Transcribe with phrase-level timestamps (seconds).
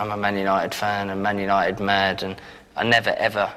[0.00, 2.40] I'm a Man United fan and Man United mad, and
[2.74, 3.52] I never ever,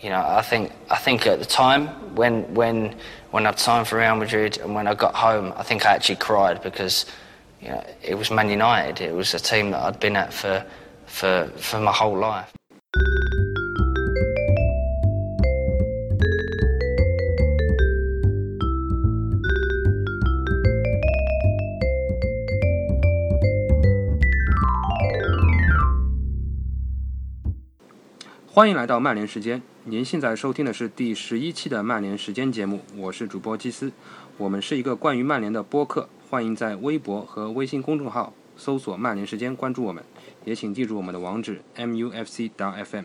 [0.00, 2.94] you know, I think I think at the time when when
[3.30, 6.16] when I'd signed for Real Madrid and when I got home, I think I actually
[6.16, 7.06] cried because
[7.62, 9.00] you know it was Man United.
[9.02, 10.62] It was a team that I'd been at for
[11.06, 12.52] for for my whole life.
[28.54, 33.90] 欢迎来到曼联时间，您现在收听的是第十一期的曼联时间节目，我是主播基斯。
[34.36, 40.04] 我们是一个关于曼联的播客，欢迎在微博和微信公众号搜索“曼联时间”关注我们，
[40.44, 43.04] 也请记住我们的网址 mufc.fm。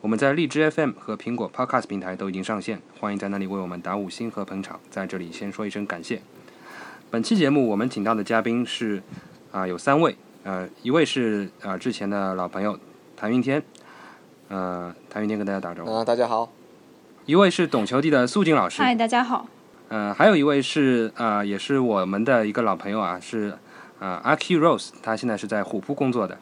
[0.00, 4.80] 我们在荔枝 FM 和苹果 Podcast 平台都已经上线，欢迎在那里为我们打五星和捧场。
[4.90, 6.20] 在这里先说一声感谢。
[7.08, 9.00] 本期节目我们请到的嘉宾是
[9.52, 12.76] 啊有三位，呃一位是啊之前的老朋友
[13.14, 13.62] 谭云天。
[14.52, 15.90] 呃，谭云天跟大家打招呼。
[15.90, 16.52] 啊，大家好。
[17.24, 18.82] 一位是懂球帝的素静老师。
[18.82, 19.48] 嗨，大家好。
[19.88, 23.56] 呃，还有一位是啊，也是我们的一个老朋友啊，是
[23.98, 26.36] 啊，阿 Q Rose，他现在是在虎扑工作的。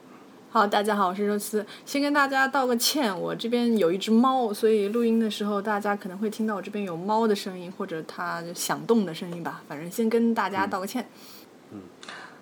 [0.51, 1.65] 好，大家好，我是肉丝。
[1.87, 9.63] 先跟大家道个歉，我这边有一只猫，所以录音的时候大家可能会听到我这边有猫的声音或者它响动的声音吧。
[9.69, 11.09] 反正先跟大家道个歉。
[11.71, 11.79] 嗯，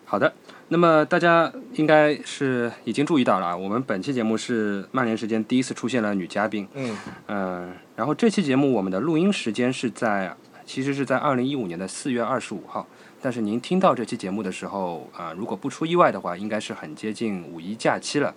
[0.07, 0.33] 好的。
[0.71, 6.69] 那么大家应该是已经注意到了，我们本期节目是曼联时间第一次出现了女嘉宾。
[6.75, 6.97] 嗯。
[7.27, 12.87] 嗯，然后这期节目我们的录音时间是在，其实是在二零一五年的四月二十五号。
[13.23, 18.35] 但是您听到这期节目的时候，啊，如果不出意外的话，应该是很接近五一假期了。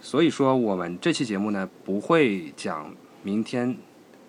[0.00, 3.76] 所以说，我们这期节目呢不会讲明天，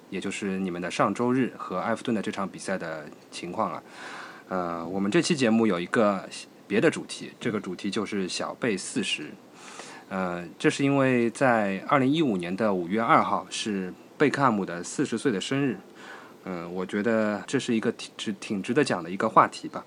[0.10, 3.84] 也就是你们的上周日和埃弗顿的这场比赛的情况了。
[4.50, 6.28] 呃，我们这期节目有一个。
[6.68, 9.30] 别的主题，这个主题就是小贝四十，
[10.10, 15.78] 呃，这是因为在二零一五年的五月二号是贝克汉姆的四十岁的生日，
[16.46, 19.86] 嗯，我觉得这是一个挺值挺值得讲的一个话题吧，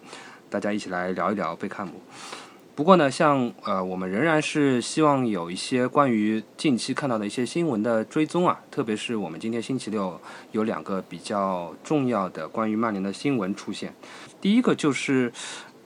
[0.48, 2.00] 大家一起来聊一聊贝克汉姆。
[2.76, 10.20] 不过呢，像呃，我们仍然是希望有一些关于近期看到的一些新闻的追踪啊，特别是我们今天星期六
[10.52, 13.92] 有两个比较重要的关于曼联的新闻出现，
[14.40, 15.32] 第一个就是。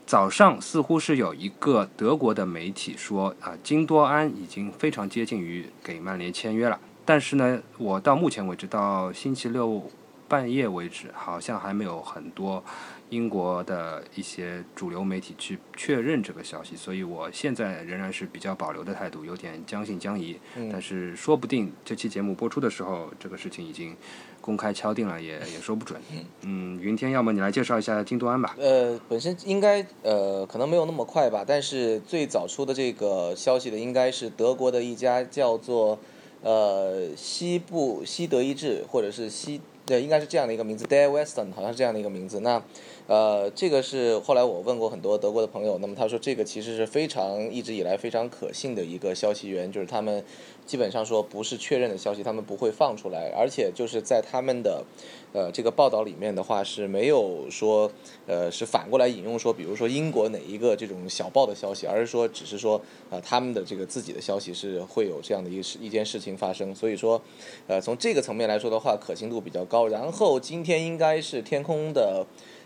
[0.04, 6.78] 早上似乎是有一个德国的媒体说啊，金多安已经非常接近于给曼联签约了。
[7.04, 9.90] 但是呢，我到目前为止，到星期六
[10.28, 12.62] 半夜为止，好像还没有很多
[13.08, 16.76] 英国的一些主流媒体去确认这个消息。
[16.76, 20.38] 所以我现在仍然是比较保留的态度，有点将信将疑。
[20.70, 23.96] 但是说不定这期节目播出的时候，这个事情已经。
[24.42, 25.98] 公开敲定了也也说不准。
[26.42, 28.54] 嗯，云天，要么你来介绍一下京都安吧。
[28.58, 35.98] 呃，本身应该呃可能没有那么快吧，但是最早出的这个消息的应该是德国的一家叫做
[36.42, 42.40] 呃西部西德意志或者是西对应该是这样的一个名字，Day Western 好像是这样的一个名字。
[42.40, 42.62] 那
[43.06, 50.24] 呃这个是后来我问过很多德国的朋友，那么他说这个其实是非常一直以来非常可信的一个消息源，就是他们。
[50.64, 54.84] 基本上说不是确认的消息，他们不会放出来，而且就是在他们的，
[55.32, 57.90] 呃，这个报道里面的话是没有说，
[58.28, 62.80] 呃，是反过来引用说，比如说英国哪一个这种小报的消息，而是说只是说，
[63.10, 67.20] 呃，他们的这个自己的消息是会有这样的一事一件事情发生，所以说，
[67.66, 69.88] 呃，从这个层面来说的话，可信度比较高。
[69.88, 72.24] 然后今天应该是天空的，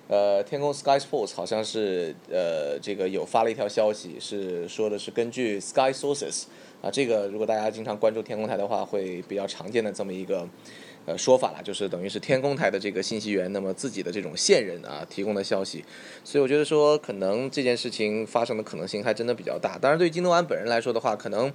[0.09, 6.44] 呃，天空 Sky Sports 好像是呃这个有发了一条消息，是说的是根据 Sky Sources。
[6.83, 10.47] 啊，这个如果大家经常关注天空台的话，会比较常见的这么一个
[11.06, 15.83] 呃说法了，就是等于是天空台的这个信息源，那么自己的这种线人啊提供的消息，
[16.22, 19.78] 所以我觉得说可能这件事情发生的可能性还真的比较大。
[19.78, 21.50] 当然，对于金东安本人来说的话，可能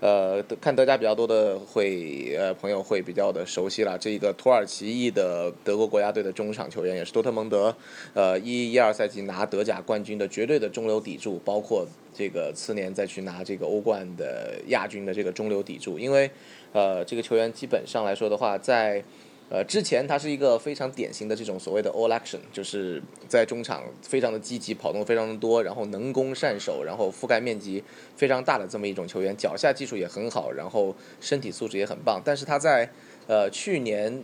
[0.00, 7.76] 呃看德甲比较多的会呃朋友会比较的熟悉了，这一个土耳其裔的德国国家队的中场球员，也是多特蒙德
[8.14, 11.86] 呃一一二赛季拿德甲冠军的绝对的中流砥柱，包括。
[12.14, 16.30] 这个次年再去拿这个欧冠的亚军的这个中流砥柱，因为，
[16.72, 19.02] 呃，这个球员基本上来说的话，在，
[19.50, 27.82] 呃，之前他是一个非常典型的这种所谓的 all action，就是在中场非常的积极，跑动非常的多，然后能攻善守，然后覆盖面积
[28.16, 32.88] 非常大的这么一种球员，脚下技术也很好，然后身体素质也很棒，但是他在，
[33.26, 34.22] 呃，去年。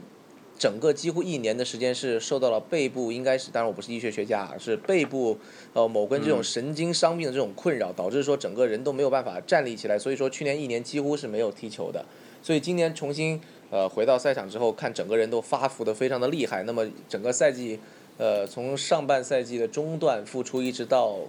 [0.61, 5.39] 整个几乎一年的时间是受到了背部，应该是，当然我不是医学学家，是背部
[5.73, 12.05] 呃某根这种神经伤病的这种困扰，导致说整个人都没有办法站立起来，所以说去年一年几乎是没有踢球的，
[12.43, 13.41] 所以今年重新
[13.71, 16.63] 呃回到赛场之后，看整个人都发福的非常的厉害。
[16.65, 17.81] 那么整个赛季，
[18.19, 21.21] 呃从上半赛季的中段复出，一直到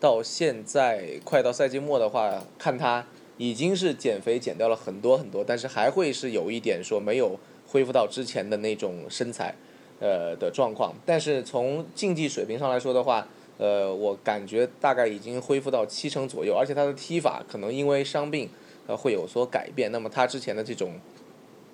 [0.00, 3.06] 到现在快到赛季末的话，看他
[3.36, 7.38] 已经是减肥减掉了很多很多，但是还会是有一点说没有
[7.70, 9.54] 恢复到之前的那种身材，
[10.00, 10.92] 呃的状况。
[11.06, 13.24] 但是从竞技水平上来说的话，
[13.58, 18.48] 呃，我感觉大概已经恢复到七成左右，而且他的踢法可能因为伤病
[18.88, 19.92] 呃会有所改变。
[19.92, 20.92] 那么他之前的这种。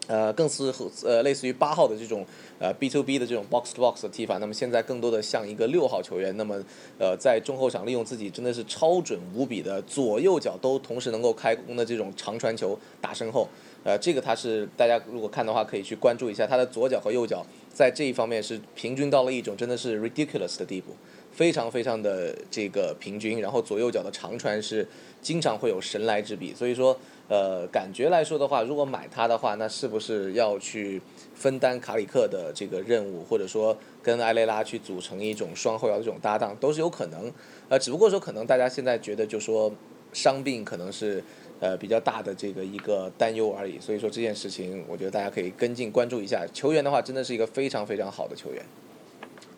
[0.08, 0.72] 呃，更是
[1.04, 2.24] 呃类似于八号的这种
[2.60, 6.62] 呃 B to B 的这种 box to box 的踢法，那么现在更多的像一个六号球员，那么
[6.96, 13.48] 呃在中后场利用自己真的是超准无比的左右脚都同时能够开弓的这种长传球打身后，
[13.84, 20.96] 呃这个他是大家如果看的话可以去关注一下，他的左脚和右脚在这一方面是平均到了一种真的是 ridiculous 的地步，
[21.32, 24.86] 非常非常的这个平均，然后左右脚的长传是
[25.20, 26.98] 经常会有神来之笔，所以说。
[27.28, 31.02] 呃，感觉来说的话，如果买它的话，那是不是要去
[31.34, 37.28] 分担卡里克的这个任务，或者说跟埃雷拉去组成一种双后腰的这种搭档，都是有可能。
[37.68, 39.72] 呃，只不过说可能大家现在觉得就说
[40.12, 41.20] 伤病可能是
[41.60, 43.78] 呃比较大的这个一个担忧而已。
[43.80, 46.46] 所以说这件事情，我觉得大家可以跟进关注一下。
[46.52, 48.62] 球员的话，真的是一个非常非常好的球员。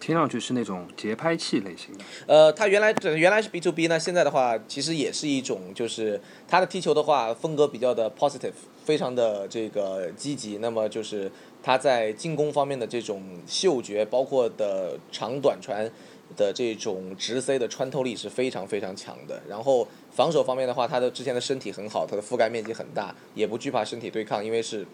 [0.01, 2.05] 听上去是那种节拍器类型的。
[2.29, 8.53] 呃，他原来原来是 B to B 呢，现在的话其实也是一种，就是他的踢球的话风格比较的 positive，
[8.85, 10.59] 非常的这个积极。
[10.59, 11.31] 那么就是
[11.65, 15.91] 他在进攻方面的这种嗅觉，包括的长短传
[16.37, 19.43] 的这种直塞的穿透力是非常非常强的。
[19.49, 19.87] 然后
[20.19, 24.85] 防守方面的话，他的之前的身体很好，他的覆盖面积很大，也不惧怕身体对抗，因为是。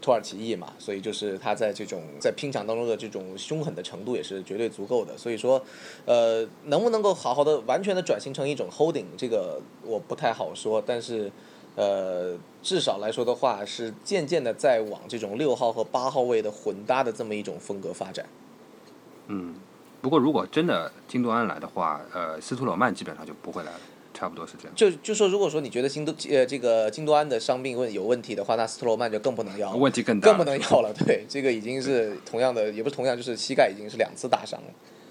[0.00, 5.16] 土耳其裔嘛，所以就是他在这种在拼抢当中的这种凶狠的程度也是绝对足够的。
[5.16, 5.62] 所以说，
[6.04, 10.82] 呃，能不能够好好的完全的转型成一种 holding，这个我不太好说。
[10.84, 11.32] 但是，
[11.74, 18.26] 呃，至少来说的话，是渐渐的在往这种六号和八号位的混搭的这么一种风格发展。
[19.28, 19.54] 嗯，
[20.02, 23.80] 不过如果真的金多安来的话，呃，斯图罗曼基本上就不会来了。
[24.24, 24.74] 差不多是这样。
[24.74, 30.90] 就就说，如果说你觉得金都呃这个金多安的伤病问有问题的话，那斯特罗曼就更不能要，问题更大，更不能要了。
[31.04, 34.66] 对，这个已经是同样的，也不是同样，就是膝盖已经是两次大伤了。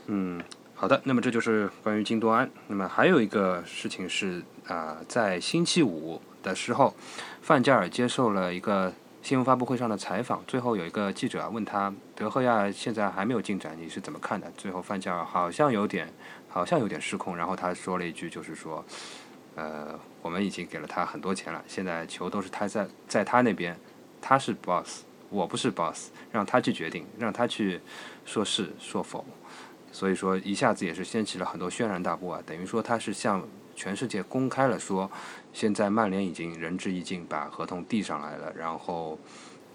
[0.08, 0.42] 嗯，
[0.74, 2.50] 好的，那么这就是关于金多安。
[2.68, 6.96] 那么还有一个事情是啊，在星期五的时候，
[7.44, 14.52] 范加尔接受了一个新闻发布会上的采访，最后有一个记者问他，德赫亚现在还没有进展，你是怎么看的？
[14.58, 16.12] 最后范加尔好像有点。
[16.54, 18.86] 好像有点失控，然后他说了一句，就是说，
[19.56, 23.76] 呃，我们已经给了他很多钱了，现在球都是他在在他那边，
[24.22, 25.02] 他是 boss，
[25.32, 27.82] 我不是 boss，让他去决定，让他去
[28.24, 29.26] 说是说否，
[29.92, 33.44] 所以说一下子也是掀起了很多轩然大波啊，等于说他是向
[33.76, 35.10] 全世界公开了说，
[35.54, 39.18] 现在曼联已经仁至义尽，把合同递上来了，然后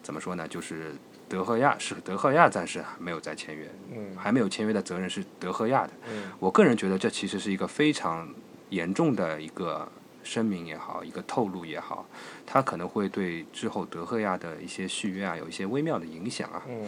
[0.00, 0.94] 怎么说呢，就是。
[1.28, 5.90] 德赫亚是德赫亚，暂时还没有再签约，嗯，还没有签约的责任是德赫亚的。
[6.10, 8.28] 嗯，我个人觉得这其实是一个非常
[8.70, 9.86] 严重的一个
[10.22, 12.06] 声明也好，一个透露也好，
[12.46, 16.62] 它可能会对之后德赫亚的一些续约啊有一些微妙的影响啊。
[16.68, 16.86] 嗯，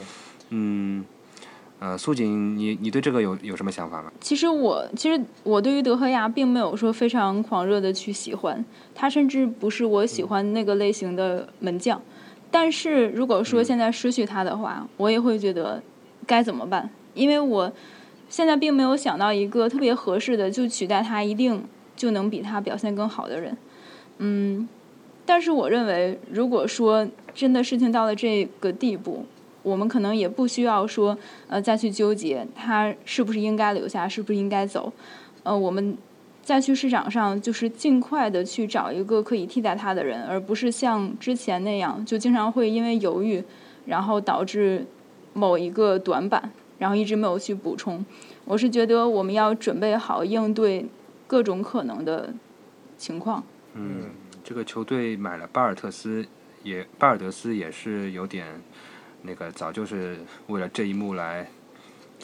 [0.51, 1.05] 嗯，
[1.79, 4.11] 呃，苏锦，你你对这个有有什么想法吗？
[4.21, 8.65] 其实我其实我对于德赫亚并没有说非常狂热的去喜欢
[8.95, 12.01] 他，甚至不是我喜欢那个类型的门将。
[12.51, 15.83] 但是如果说现在失去他的话，我也会觉得
[16.27, 16.91] 该怎么办？
[17.15, 17.73] 因为我
[18.29, 21.65] 现在并没有想到一个特别合适的就取代他，一定
[21.95, 23.57] 就能比他表现更好的人。
[24.19, 24.69] 嗯，
[25.25, 29.25] 但是我认为，如果说真的事情到了这个地步，
[29.63, 31.17] 我们可能也不需要说
[31.49, 34.93] 呃再去纠结他是不是应该留下，是不是应该走。
[35.45, 35.97] 呃，我们。
[36.51, 43.41] 再去市场上，就是尽快的去找一个可以替代他的人，而不是像之前那样，就经常会因为犹豫，
[43.87, 44.85] 然后导致
[45.33, 48.05] 某一个短板，然后一直没有去补充。
[48.45, 50.85] 我是觉得我们要准备好应对
[51.29, 52.35] 各种可能的
[52.99, 53.45] 情况。
[53.75, 54.07] 嗯，
[54.43, 56.27] 这个球队买了巴尔特斯，
[56.65, 58.45] 也巴尔德斯也是有点
[59.23, 61.49] 那个，早就是为了这一幕来。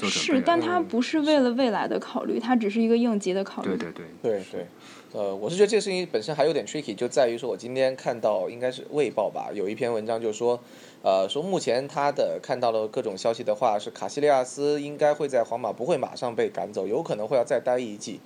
[0.02, 3.68] 是，但他不是为了未来的考虑，他只是一个应急的考虑。
[3.70, 4.66] 对对对对对，
[5.12, 10.60] 呃，我是觉得这个事情本身还有点 tricky，就在于说我今天看到应该是《卫报》吧，有一篇文章就说，
[11.02, 18.20] 呃，说目前他的看到了各种消息的话，是卡西利亚斯应该会在皇马不会马上被赶走，有可能会要再待一季。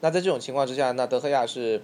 [0.00, 1.82] 那在这种情况之下，那德赫亚是。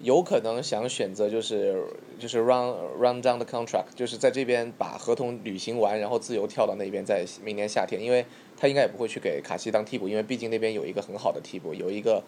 [0.00, 1.80] 有可能想选择就是
[2.18, 12.22] 就是 run run down the contract，就是在这边把合同履行完，然后自由跳到那边，在明年夏天，因为他应该也不会去给卡西当替补，因为毕竟那边有一个很好的替补，有一个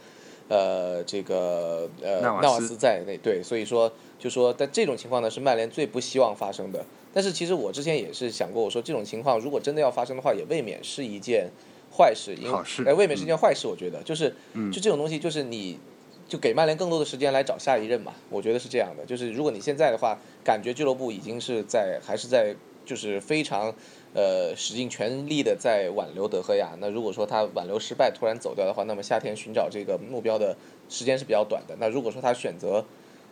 [0.48, 6.84] 呃这个呃纳瓦斯在那对，所以说就说在这种情况呢是曼联最不希望发生的。
[7.12, 11.50] 但是其实我之前也是想过，我说这种情况如果真的要发生的话，也未免是一件
[11.96, 14.34] 坏事，因为哎未免是一件坏事，我觉得就是
[14.72, 15.78] 就这种东西就是你。
[16.28, 19.06] 就给曼联更多的时间来找下一任嘛，我觉得是这样的。
[19.06, 22.52] 就是如果你现在的话，感觉俱乐部已经是在还是在
[22.86, 23.74] 就是非常
[24.14, 26.74] 呃使尽全力的在挽留德赫亚。
[26.80, 30.56] 那如果说他挽留失败突然走掉的话，那么夏天寻找这个目标的
[30.88, 31.76] 时间是比较短的。
[31.78, 32.82] 那如果说他选择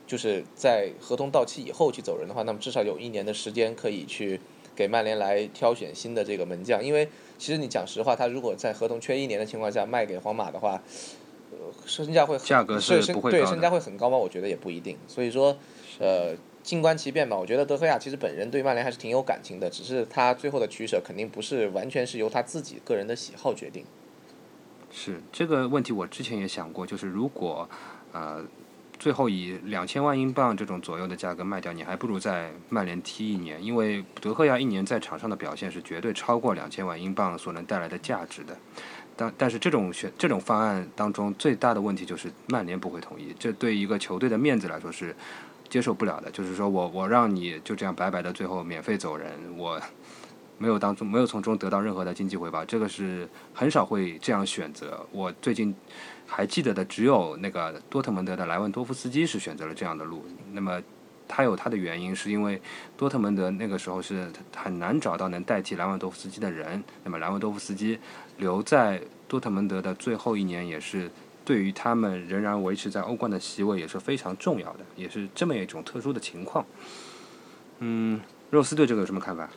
[0.07, 4.39] 就是在合同到期以后去走人的话，那么至少有一年的时间可以去
[4.77, 6.85] 给曼联来挑选新的这个门将。
[6.85, 7.09] 因为
[7.39, 10.83] 其实你讲实话，他如果在合同缺一年的情况下卖给皇马的话，
[11.53, 11.57] 呃，
[11.87, 14.17] 身价会很价格是不会对身价会很高吗？
[14.19, 14.99] 我觉得也不一定。
[15.07, 15.57] 所以说，
[15.99, 16.35] 呃，
[16.65, 17.37] 静观其变吧。
[17.37, 23.85] 我觉得德赫亚其实本人对曼联还是挺有感情的，只是他最后的取舍肯定不是完全是由他自己个人的喜好决定。
[24.91, 27.69] 是这个问题，我之前也想过，就是如果
[28.13, 28.45] 呃
[28.99, 38.57] 最后以两千万英镑这种左右的价格卖掉，你还不如在曼联踢一年，因为德赫亚一年在场上的表现是绝对超过两千万英镑所能带来的价值的。
[39.17, 45.15] 但但是这种选这种方案当中最大的问题就是曼联不会同意，这对一个球队的面子来说是
[45.75, 46.31] 接受不了的。
[46.31, 49.81] 就是说我我让你就这样白白的最后免费走人，我
[50.57, 55.05] 没有当中没有从中得到任何的经济回报，这个是很少会这样选择。
[55.11, 55.75] 我最近
[56.29, 60.25] 还记得的只有那个多特蒙德的莱万多夫斯基是选择了这样的路。
[60.53, 60.81] 那么
[61.27, 62.63] 他有他的原因，是因为
[62.97, 66.85] 多特蒙德那个时候是很难找到能代替莱万多夫斯基的人。
[67.03, 67.99] 那么莱万多夫斯基
[68.39, 71.11] 留在多特蒙德的最后一年，也是
[71.45, 76.65] 对于他们仍然维持在欧冠的席位也是非常重要的，也是这么一种特殊的情况。
[77.81, 78.21] 嗯，
[78.51, 79.49] 肉丝对这个有什么看法？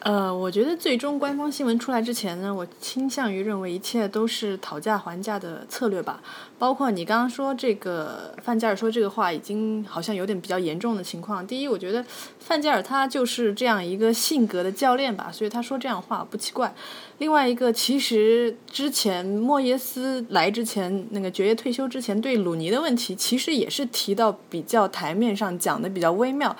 [0.00, 6.22] 呃，我觉得最终官方新闻出来之前呢，我倾向于认为一切都是讨价还价的策略吧。
[6.56, 11.44] 包括你刚刚说这个范加尔说这个话，已经好像有点比较严重的情况。
[11.44, 12.04] 第一，我觉得
[12.38, 16.72] 范加尔他就是这样一个性格的教练吧，所以他说这样话不奇怪。
[17.18, 26.56] 另外一个，其实之前莫耶斯来之前，那个爵爷退休之前，对鲁尼的问题其实也是提到比较台面上讲的比较微妙。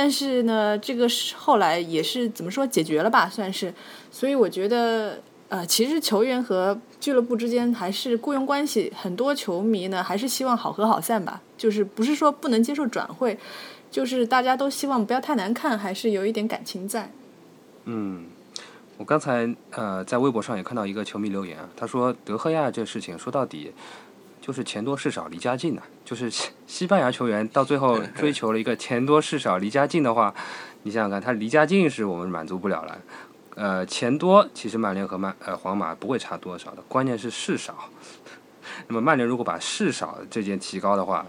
[0.00, 3.74] 但是呢，这个是后来也是怎么说解决了吧，算是。
[4.12, 13.36] 所以我觉得，呃，其实球员和俱乐部之间还是雇佣关系，很多球迷呢还是希望好合好散吧，就是不是说不能接受转会，
[13.90, 17.10] 就是大家都希望不要太难看，还是有一点感情在。
[17.86, 18.26] 嗯，
[18.98, 23.72] 我刚才呃在微博上也看到一个球迷留言，他说德赫亚这事情说到底
[24.40, 30.34] 就是钱多事少离家近呐、就是西西班牙球员到最后 追求了一个钱多事少离家近的话，
[30.84, 32.98] 你想想看，他离家近是我们满足不了了。
[33.56, 37.90] 呃，钱多其实曼联和曼呃皇马不会差多少的，关键是事少。
[38.88, 41.26] 那么曼联如果把事少这件提高的话，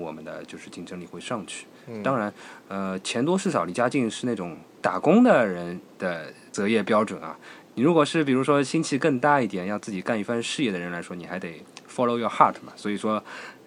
[0.00, 1.68] 我们的就是竞争力会上去。
[2.02, 2.32] 当然，
[2.66, 7.38] 呃，钱多事少离家近是那种打工的人的择业标准啊。
[7.74, 12.72] 你如果是比如说心气更大一点，要自己干一番事业的人来说，你还得 follow your heart 嘛。
[12.74, 13.22] 所以说，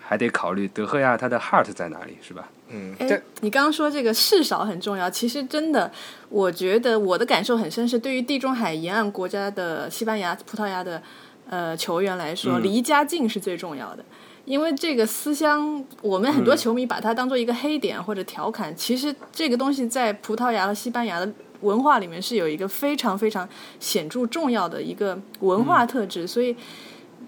[0.09, 2.49] 还得考虑德赫亚他的 heart 在哪里，是吧？
[2.69, 5.91] 嗯，哎，你刚刚说这个事少很重要，其实真的，
[6.29, 10.99] 我觉得我的感受很深，是对于地中海沿岸国家的西班牙、葡萄牙的
[11.47, 14.03] 呃球员来说，嗯离家近是最重要的。
[14.45, 23.47] 因为这个思乡，我们很多球迷把它当做一个黑点或者调侃，其实这个东西在葡萄牙和西班牙的文化里面是有一个非常非常
[23.79, 26.55] 显著重要的一个文化特质，所以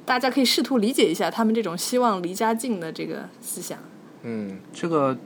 [0.05, 3.77] 大家可以试图理解一下他们这种希望离家近的这个思想。
[4.24, 5.17] 嗯这个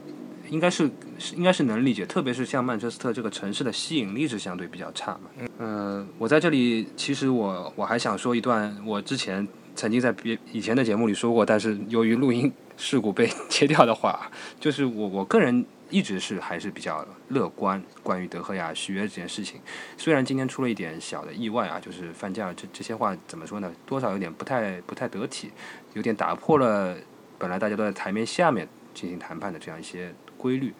[0.48, 5.48] 应该是是应该是能理解，特别是像曼彻斯特这个城市的吸引力是相对比较差嘛。
[5.58, 14.30] 嗯、我在这里其实我我还想说一段我之前曾经在别以前的节目里说过，但是由于录音事故被切掉的话，
[14.60, 19.60] 就是我我个人一直是还是比较乐观关于德赫亚续约这件事情。
[19.96, 25.50] 虽然今天出了一点小的意外啊，就是范加尔这这些话怎么说呢，多少有点不太不太得体，
[25.94, 26.96] 有点打破了
[27.38, 30.74] 本来大家都在台面下面进行谈判的这样一些规律。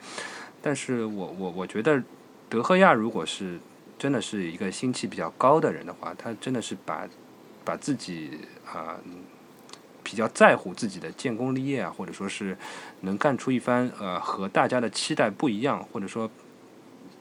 [0.60, 2.02] 但是我我我觉得
[2.48, 3.60] 德赫亚如果是
[3.98, 7.08] 真的是一个心气比较高的人的话，他真的是把
[7.64, 8.96] 把自己啊、
[10.06, 12.56] 比较在乎自己的建功立业啊，或者说是
[13.00, 16.30] 能干出一番呃和大家的期待不一样，或者说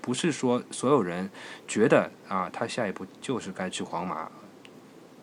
[0.01, 1.27] 不是说所有人
[1.67, 4.29] 觉得啊他下一步就是该去皇马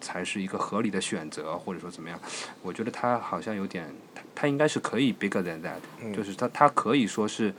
[0.01, 2.19] 才是一个合理的选择，或者说怎么样？
[2.63, 7.55] 我觉得他好像有点，他他应该是可以 bigger than that，、就是他他可以说是。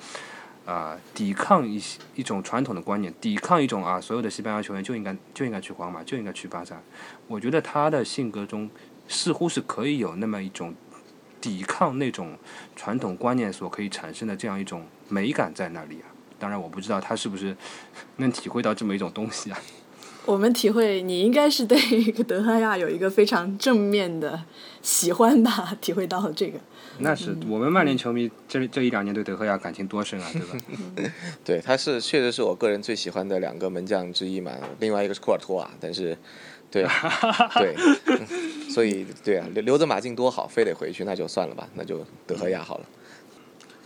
[0.65, 6.81] 啊、抵抗一些一种传统的观念，抵抗一种啊，所有的西班牙球员就应该就应该去皇马，就应该去巴萨。
[7.27, 8.69] 我觉得他的性格中
[9.07, 10.73] 似乎是可以有那么一种
[11.41, 12.37] 抵抗那种
[12.75, 16.07] 传统观念所可以产生的这样一种美感在那里啊。
[16.39, 17.55] 当然，我不知道他是不是
[18.17, 19.57] 能体会到这么一种东西啊。
[20.25, 21.77] 我们体会，你应该是对
[22.23, 24.41] 德赫亚有一个非常正面的
[24.81, 25.77] 喜欢吧？
[25.81, 26.59] 体会到了这个。
[26.99, 31.11] 那是我们曼联球迷这这一两年对德赫亚感情多深啊，对吧？
[31.43, 34.51] 对，他是确实是我个人最喜欢的两个门将之一嘛。
[34.79, 36.17] 另外一个是库尔托啊，但是，
[36.73, 37.75] 对啊，对，
[38.09, 42.85] 嗯所以对啊，留留着马竞多好，非得回去那就算了吧，那就德赫亚好了。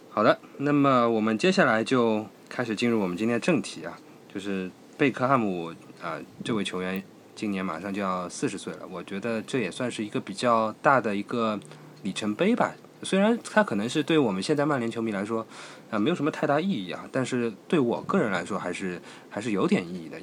[0.10, 4.00] 好的，那么我们接下来就开始进入我们今天的正题啊，
[4.34, 7.04] 就是贝克汉姆啊、这位球员
[7.36, 11.60] 今年马上就要四十岁了，我觉得这也算是一个比较大的一个
[12.04, 12.74] 里程碑吧。
[13.04, 15.46] 虽然他可能是对我们现在曼联球迷来说
[15.92, 20.18] 啊、没有什么太大意义啊，但是对我个人来说还是还是有点意义的。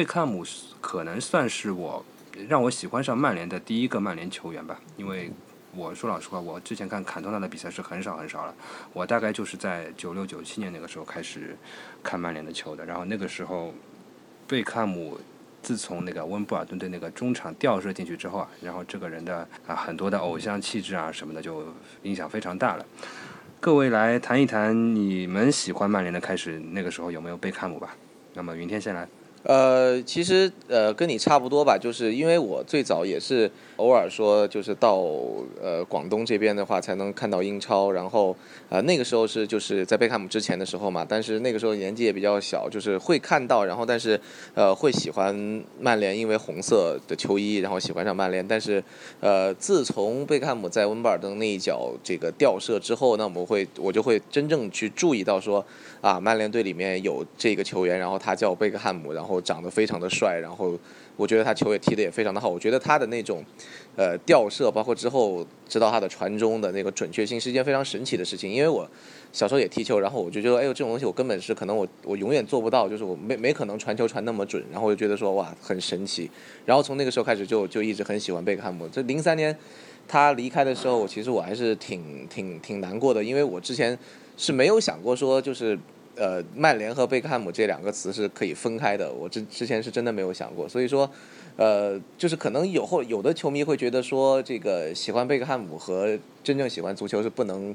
[0.00, 0.42] 贝克汉姆
[0.80, 2.02] 可能算是我
[2.48, 5.30] 让我喜欢上曼联的第一个曼联球员吧，因为
[5.76, 8.54] 我说老实话，我之前看坎通纳的比赛是很少很少了。
[8.94, 11.54] 我大概就是在九六九七年那个时候开始
[12.02, 13.74] 看曼联的球的，然后那个时候
[14.48, 15.20] 贝克汉姆
[15.60, 21.62] 自从那个温布尔顿队那个中场吊射进去之后啊，然后这个人的啊很多的偶像气质啊什么的就
[22.04, 22.86] 影响非常大了。
[23.60, 27.94] 各位来谈一谈你们喜欢曼联的开始，那个时候有没有贝克汉姆吧？
[28.32, 29.06] 那么云天先来。
[29.42, 34.98] 呃，其实呃跟你差不多吧，就是因为我最早也是偶尔说，就是到
[35.62, 38.36] 呃广东这边的话才能看到英超，然后
[38.68, 44.20] 呃那个时候是就是在贝克汉姆之前的时候嘛，但是那个时候年纪也比较小，就是会看到，然后但是
[44.54, 45.34] 呃会喜欢
[45.80, 48.84] 曼联，因为红色的球衣，然后喜欢上曼联，但是
[49.20, 55.64] 呃自从贝克汉姆在温布尔登那一脚这个吊射之后，那我们会我就会真正去注意到说
[56.02, 60.76] 啊曼联队里面有这个球员，然后他叫贝克汉姆，然后后长得非常的帅，然后
[61.16, 63.44] 我觉得他球也踢得也非常的好，我觉得他的那种
[63.96, 68.88] 呃吊射，包括之后知道他的传中的那个准确性是一件非常神奇的事情，因为我
[69.32, 76.28] 小时候也踢球，然后我就觉得哎呦这种东西我根本是可能我我永远做不到，就是我没没可能传球传那么准，然后我就觉得说哇很神奇，
[76.66, 79.56] 然后从那个时候开始就就一直很喜欢贝克汉姆，这零三年。
[80.08, 83.96] 他离开的时候，其实我还是挺挺挺难过的，因为我之前
[84.36, 85.78] 是没有想过说就是
[86.20, 91.10] 呃曼联和贝克汉姆这两个词是可以分开的，我之之前是真的没有想过，所以说
[91.56, 97.74] 呃就是可能有后有的球迷会觉得说这个喜欢贝克汉姆和真正喜欢足球是不能。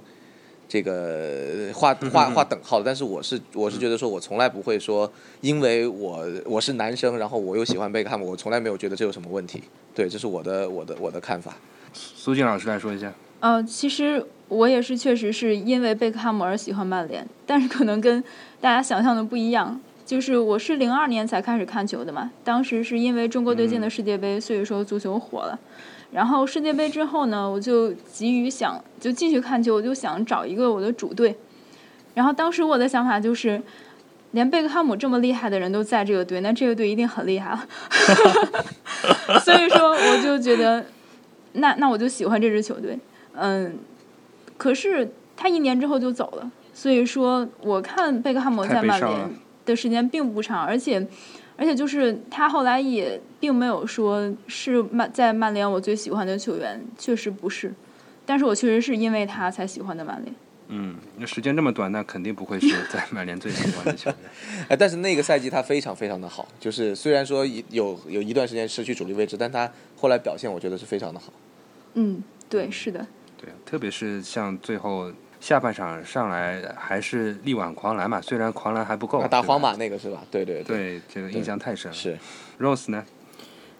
[0.67, 5.09] 这个画画画等号的，但是我是我是觉得说，我从来不会说，
[5.41, 9.61] 因为我我是男生，然后我又喜欢贝克汉姆，我从来没有觉得这有什么问题。
[9.93, 11.55] 对，这是我的我的我的看法。
[11.93, 13.13] 苏静老师来说一下。
[13.41, 18.23] 呃，其实我也是，确实是因为贝克汉姆而喜欢曼联，但是可能跟
[18.61, 19.79] 大家想象的不一样。
[20.05, 25.59] 就是我是零二年才开始看球的嘛，当时是因为中国队进了世界杯，所以说足球火了。
[26.11, 31.35] 然后世界杯之后呢，我就急于想就继续看球，我就想找一个我的主队。
[32.13, 33.59] 然后当时我的想法就是，
[34.31, 37.67] 连贝克汉姆这么厉害的人都在这个队，那这个队一定很厉害了。
[39.43, 40.85] 所以说，我就觉得，
[41.53, 42.97] 那那我就喜欢这支球队。
[43.33, 43.75] 嗯，
[44.57, 49.29] 可是他一年之后就走了，所以说我看贝克汉姆在曼联
[49.65, 51.05] 的时间并不长，而且
[51.57, 57.73] 而且就是他后来也并没有说是曼在曼联我最喜欢的球员，确实不是，
[58.25, 60.35] 但是我确实是因为他才喜欢的曼联。
[60.67, 64.17] 嗯，那时间这么短，那肯定不会是在曼联最喜欢的球员。
[64.67, 71.31] 哎，但是那个赛季他非常非常的好，就是虽然说一有有一段时间失去主力位置，但他后来表现我觉得是非常的好。
[71.93, 73.05] 嗯，对，是的，
[73.45, 79.19] 对，特别是像最后下半场上来还是力挽狂澜嘛，虽然狂澜还不够。
[79.19, 80.23] 啊，打皇马那个是吧？
[80.31, 81.95] 对对对，这个印象太深了。
[81.95, 82.17] 是。
[82.59, 83.05] Rose 呢？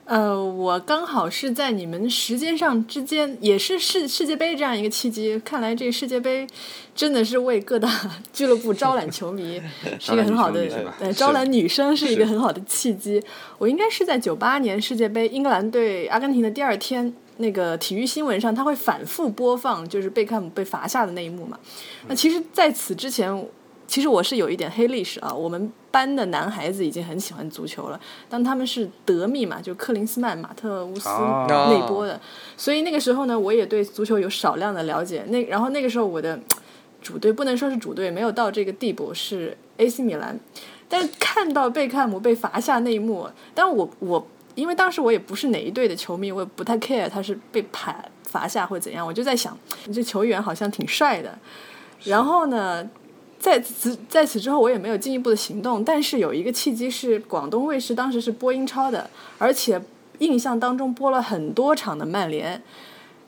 [0.04, 5.39] 呃，我刚好是在你们时间上之间，也是世世界杯这样一个契机。
[5.39, 6.45] 看来这个世界杯
[6.93, 7.89] 真的是为各大
[8.32, 9.60] 俱乐部招揽球迷，
[9.99, 13.19] 是一个很好的招揽女生是吧呃，招揽女生是一个很好的契机。
[13.58, 21.60] 我应该是在九八年世界杯英格兰对阿根廷的第二天，那个体育新闻上，他会反复播放就是贝克汉姆被罚下的那一幕嘛。
[22.08, 23.48] 那其实在此之前，
[23.88, 25.34] 其实我是有一点黑历史啊。
[25.34, 32.19] 我们班的男孩子已经很喜欢足球了，但他们是德密嘛，就克林斯曼、马特乌斯哦内波的，
[32.58, 35.24] 所以那个时候呢，我也对足球有少量的了解。
[35.28, 36.39] 那然后那个时候我的
[37.02, 40.39] 主队不能说是主队，没有到这个地步，是 AC 米兰。
[40.88, 49.58] 但是看到贝克汉姆被罚下那一幕，但我我因为当时我也不是哪一队的球迷，我也不太 care 他是被罚罚下或怎样，我就在想，
[49.94, 51.38] 这球员好像挺帅的。
[52.06, 52.89] 然后呢，
[53.38, 55.84] 在此在此之后，我也没有进一步的行动。
[55.84, 59.82] 但是有一个契机是，广东卫视当时是播英超的，而且
[60.20, 62.62] 印象当中播了很多场的曼联。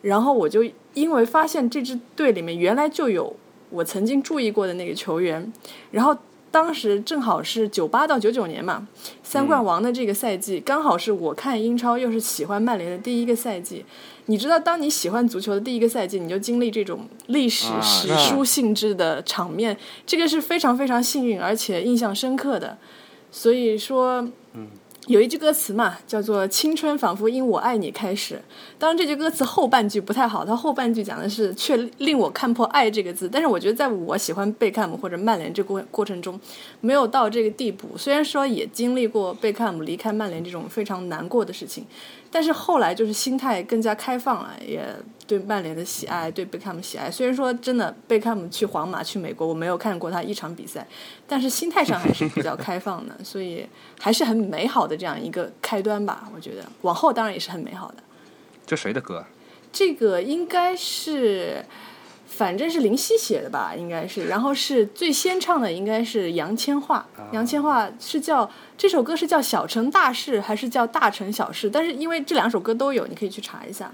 [0.02, 0.64] 然后我就
[0.94, 3.36] 因为发现这支队里面原来就有
[3.70, 5.52] 我曾经注意过的那个球员，
[5.92, 6.16] 然后
[6.52, 8.88] 当时正好是九八到九九年嘛，
[9.24, 13.86] 三冠王的这个赛季，刚好是我看英超又是喜欢曼联的第一个赛季。
[14.30, 22.78] 你知道，当你喜欢足球的第一个赛季，你就经历这种历史啊史书性质的场面，这个是非常非常幸运而且印象深刻的。
[23.32, 24.28] 所以说，
[25.08, 28.42] 有一句歌词嘛，叫做“青春仿佛因我爱你开始”。
[28.78, 33.30] 当然，这句歌词后半句不太好，它后半句讲的是却令我看破“爱”这个字。
[33.32, 36.38] 但是我觉得，在我喜欢贝克汉姆或者曼联这过过程中，
[36.82, 37.98] 没有到这个地步。
[37.98, 41.86] 虽然说也经历过贝克汉姆离开曼联这种非常难过的事情，
[42.38, 44.88] 但是后来就是心态更加开放了，也
[45.26, 47.10] 对曼联的喜爱，对贝克汉姆喜爱。
[47.10, 50.86] 虽然说真的贝克汉姆去皇马、去美国，我没有看过他一场比赛，
[51.26, 53.68] 但是心态上还是比较开放的，所以
[54.00, 56.30] 还是很美好的这样一个开端吧。
[56.36, 57.96] 我觉得往后当然也是很美好的。
[58.68, 59.26] 这谁的歌？
[59.72, 61.66] 这个应该是，
[62.38, 64.28] 反正是林夕写的吧，应该是。
[64.28, 68.48] 然后是最先唱的应该是杨千嬅，杨千嬅是叫
[68.78, 71.68] 这首歌是叫《小城大事》还是叫《大城小事》？
[71.74, 73.92] 但是因为这两首歌都有，你可以去查一下。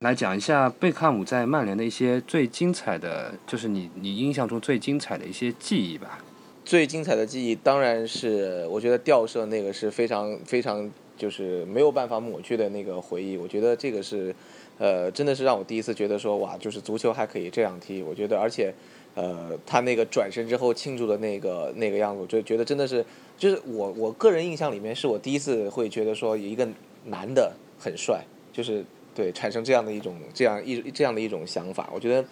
[0.00, 6.18] 来讲一下贝克汉姆在曼联的一些最精彩的，就是你你印象中最精彩的一些记忆吧。
[6.64, 13.36] 最精彩的记忆当然是，我觉得吊射那个是非常非常就是没有办法抹去的那个回忆。
[13.36, 14.34] 我觉得这个是，
[14.78, 18.02] 呃，真的是让我第一次觉得说，哇，就是足球还可以这样踢。
[18.02, 18.72] 我觉得，而且，
[19.14, 23.04] 呃，他那个转身之后庆祝的那个那个样子，我就觉得真的是，
[23.36, 26.68] 就是我我个人印象里面是我第一次会觉得说，一个
[27.04, 31.90] 男的很帅，就是对产生这样的一种这样一这样的一种想法。
[31.94, 32.24] 我觉得。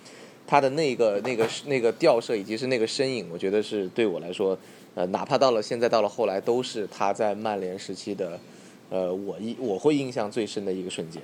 [0.44, 4.58] 他的那个、那个、那个吊射，以及是那个身影，我觉得是对我来说，
[4.96, 8.38] 呃，哪怕到了现在，到了后来，都是他在曼联时期的，
[8.92, 11.22] 呃，我印我会印象最深的一个瞬间。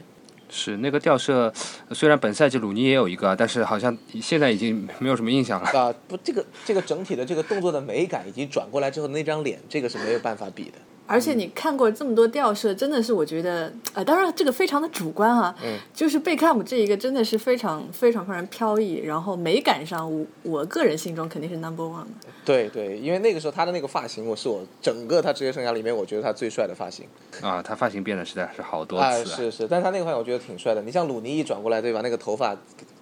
[0.49, 1.53] 是那个吊射，
[1.93, 5.69] 虽然本赛季鲁尼也有一个，但是好像现在已经没有什么印象了。
[5.79, 10.79] 啊、不，这个这个整体的这个动作的美感，以及转过来之后那张脸，这个是没有办法比的。
[11.09, 22.29] 而且你看过这么多吊射，真的是我觉得，呃，当然这个非常的主观哈、嗯就是贝克汉姆这一个真的是非常非常非常飘逸，然后美感上我我个人心中肯定是 number one 的。
[22.45, 27.07] 对对，因为那个时候他的那个发型，我是我整个他职业生涯里面，我觉得他最帅的发型。
[27.41, 30.83] 啊，他发型变了实在是好多啊，次、是是，但他那个发型我觉得挺帅的。
[30.83, 32.01] 你像鲁尼一转过来，对吧？
[32.03, 32.55] 那个头发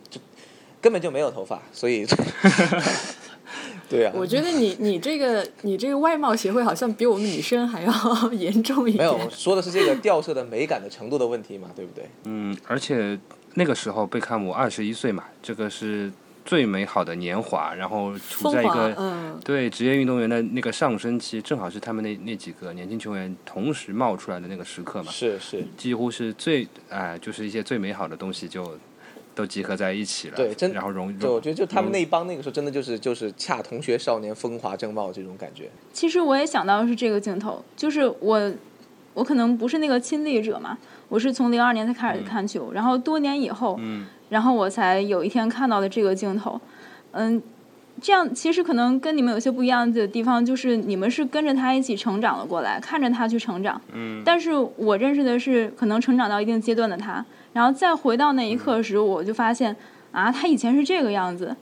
[0.09, 0.21] 就
[0.81, 2.07] 根本就没有头发，所以
[3.89, 7.93] 对啊，我觉得你 你这个你这个外貌协会好像比我们女生还要
[8.33, 8.99] 严重一点。
[8.99, 12.09] 没有说的是这个吊色的美感的程度的问题嘛，对不对？
[12.25, 13.19] 嗯，而且
[13.55, 16.11] 那个时候贝克汉姆二十一岁嘛，这个是
[16.45, 28.79] 最美好的年华，然后处在一个，嗯，对职业运动员的那个上升期，正好是他们那那几个年轻球员同时冒出来的那个时刻嘛，是是，几乎是最哎、就是一些最美好的东西就
[29.37, 30.37] 都集合在一起了。
[30.37, 35.71] 对真然后融对我觉得就他们那一帮那个时候真的就是就是恰同学少年风华正茂这种感觉。
[35.93, 38.53] 其实我也想到的是这个镜头，就是我，
[39.15, 40.77] 我可能不是那个亲历者嘛，
[41.09, 46.61] 我是从零二年才开始看球，然后多年以后，嗯然后我才有一天看到的这个镜头，
[47.13, 47.41] 嗯，
[48.03, 57.25] 这样其实可能跟你们有些不一样的地方，就是你们是跟着他一起成长了过来，看着他去成长，嗯，但是我认识的是可能成长到一定阶段的他，
[57.57, 59.75] 然后再回到那一刻时，我就发现
[60.13, 61.57] 啊，他以前是这个样子，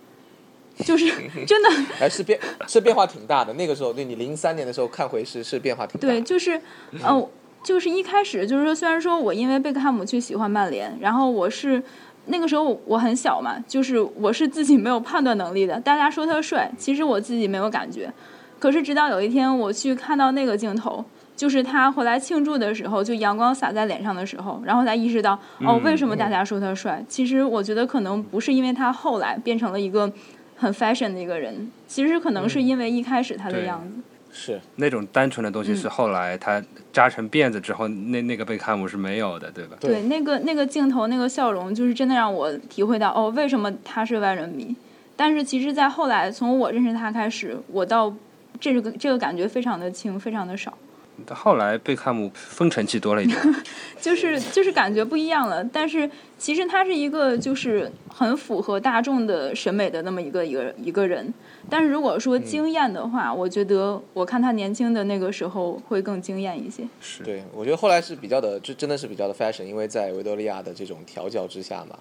[0.79, 1.07] 就是
[1.47, 1.69] 真的。
[2.03, 3.53] 哎，是变是变化挺大的。
[3.53, 6.15] 那个时候，对你零三年的时候看回是是变化挺大的。
[6.15, 6.61] 对，就是，
[7.01, 7.29] 呃，
[7.63, 11.81] 就是一开始就是说，虽然说我因为贝克汉姆去喜欢曼联，然后我是
[12.27, 15.79] 那个时候我很小嘛，就是我是自己没有判断能力的。
[15.79, 18.13] 大家说他帅，其实我自己没有感觉。
[18.59, 21.05] 可是直到有一天我去看到那个镜头，
[21.37, 27.05] 就是他回来庆祝的时候，就阳光洒在脸上的时候，然后才意识到，哦，为什么大家说他帅？
[27.09, 30.11] 其实我觉得可能不是因为他后来变成了一个
[30.57, 34.01] 很 fashion 的一个人，其实可能是因为一开始他的样子。
[34.37, 36.61] 是那种单纯的东西嗯是后来他
[36.93, 39.77] 扎成辫子之后，那那个贝克汉姆是没有的，对吧？
[39.79, 44.75] 对对，那个那个镜头，那个笑容，就是真的让我体会到哦，为什么他是万人迷。
[45.15, 48.13] 但是其实，在后来从我认识他开始，我到
[48.59, 50.84] 这个这个感觉非常的轻，非常的少，但
[51.31, 53.39] 后来贝克汉姆风尘气多了一点，
[54.01, 55.65] 就是就是感觉不一样了。
[55.65, 61.33] 但是其实他是一个就是很符合大众的审美的那么一个一个一个人。
[61.71, 66.83] 但是如果说惊艳的话，我觉得我看他年轻的那个时候会更惊艳一些。
[67.01, 71.99] 是对，我觉得后来是比较的，就真的是比较的 fashion，因为在维多利亚的这种调教之下嘛，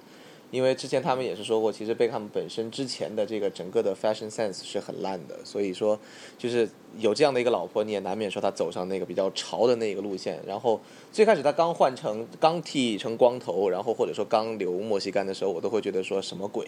[0.54, 6.00] 因为之前他们也是说过，其实贝克汉姆本身之前的这个整个的 fashion sense 是很烂的，所以说
[6.38, 10.40] 就是有这样的一个老婆，你也难免说他走上那个比较潮的那个路线。
[10.46, 10.80] 然后
[11.12, 16.68] 最开始他刚换成刚剃成光头，然后或者说刚留莫西干的时候，我都会觉得说什么鬼。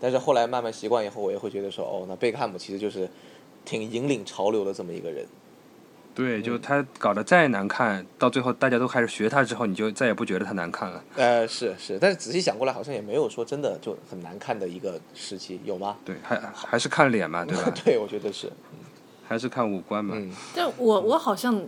[0.00, 3.06] 但是后来慢慢习惯以后，我也会觉得说，哦，那贝克汉姆其实就是
[3.66, 5.26] 挺引领潮流的这么一个人。
[6.16, 11.04] 对，就他搞得再难看，到最后大家都开始学他之后，你就再也不觉得他难看了。
[11.14, 15.98] 呃，是是，但是仔细想过来，好像也没有说真的就很难看的一个时期，有吗？
[16.06, 17.70] 对，还还是看脸嘛，对吧？
[17.84, 18.50] 对，我觉得是。
[19.28, 20.14] 还是看五官嘛。
[20.16, 21.62] 嗯，但我我好像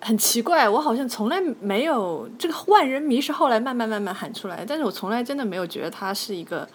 [0.00, 6.68] 很奇怪，我好像从来没有这个万人迷是后来慢慢慢慢喊出来，但是我从来真的没有觉得他是一个。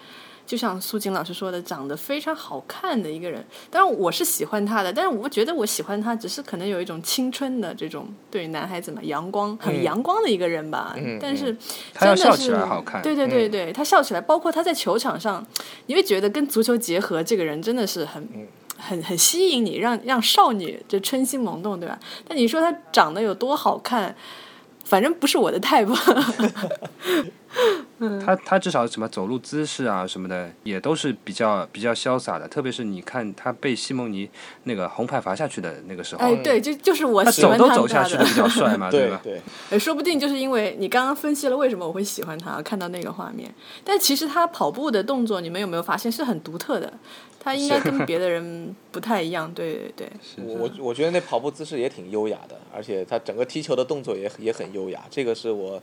[0.46, 10.94] 就像苏锦老师说的，长得非常好看的一个人，当然我是喜欢他的，但是我觉得我喜欢他只是可能有一种青春的这种对男孩子嘛，阳光很阳光的一个人吧。
[10.98, 11.56] 嗯但是
[11.94, 13.02] 他要真的笑起是来好看。
[13.02, 15.46] 对对对对，他笑起来，包括他在球场上，
[15.88, 18.28] 你会觉得跟足球结合，这个人真的是很。
[18.76, 21.98] 很很吸引你，让让少女就春心萌动，对吧？
[22.28, 24.14] 但你说他长得有多好看，
[24.84, 25.94] 反正不是我的 type。
[28.26, 34.28] 他他至少什么走路姿势啊什么的也都是比较比较潇洒的，特别是你看他被西蒙尼
[34.64, 39.22] 那个红牌罚下去的那个时候，哎，对，就就是我走都喜欢他的走下去的比较帅嘛， 对吧？
[39.24, 43.54] 对说不定就是因为你刚刚分析了为什么我会喜欢他，看到那个画面。
[43.86, 46.92] 但其实他跑步的动作，你们有没有发现是很独特的？
[47.44, 49.54] 他应该跟别的人不太一样。
[49.54, 50.10] 对对对，
[50.46, 55.82] 我我我觉得那跑步姿势也挺优雅的，而且他整个踢球的动作也也很优雅，这个是我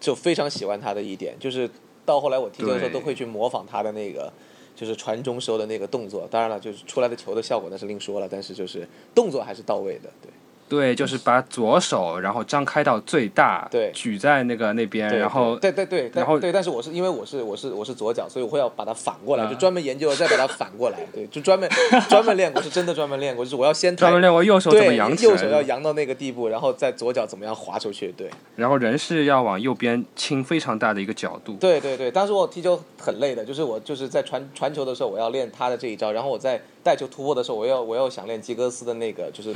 [0.00, 1.68] 就非常喜欢他的一点，就是
[2.04, 4.32] 到后来我踢球的时候都会去模仿他的那个。
[4.76, 10.28] 就是传中时候的那个动作，当然了，就是出来的球的效果那是另说了，但是就是动作还是到位的，对。
[10.68, 21.68] 对，就是把左手然后张开到最大，对举在那个那边，然后对对对，然后对，但是我是因为我是我是我是左脚，所以我会要把它反过来，啊就专门研究了再把它反过来，对，就专门
[22.08, 39.52] 专门练过，是真的专门练过，就是我要先抬专门练过右手怎么扬起来，右手要扬到那个地步，然后再左脚怎么样滑出去，对，然后人是要往右边倾非常大的一个角度，对对对，当时我踢球很累的，就是我就是在传传球的时候，我要练他的这一招，然后我在带球突破的时候，我要我要想练基格斯的那个， 就是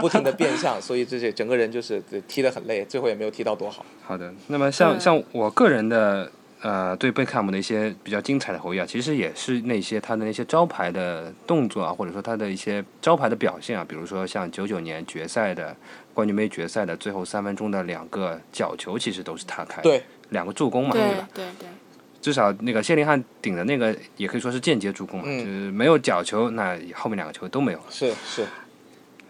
[0.00, 3.84] 不停的变向，所以这些整个人就是踢得很累，最后也没有踢到多好。
[4.02, 6.30] 好的，那么像、嗯像我个人的
[6.62, 15.74] 呃对贝克汉姆的一些比较精彩的回忆啊，其实也是那些他的那些招牌的动作啊，或者说他的一些招牌的表现啊，比如说像九九年决赛的
[16.14, 21.28] 冠军杯决赛的最后三分钟的两个角球，其实都是他开的，对两个助攻嘛，对吧？
[21.34, 21.68] 对对，
[22.20, 25.38] 至少那个谢林汉顶的那个也可以说是间接助攻嘛，嗯。
[25.38, 27.78] 就是没有角球，那后面两个球都没有。
[27.78, 27.84] 了。
[27.88, 28.46] 是是，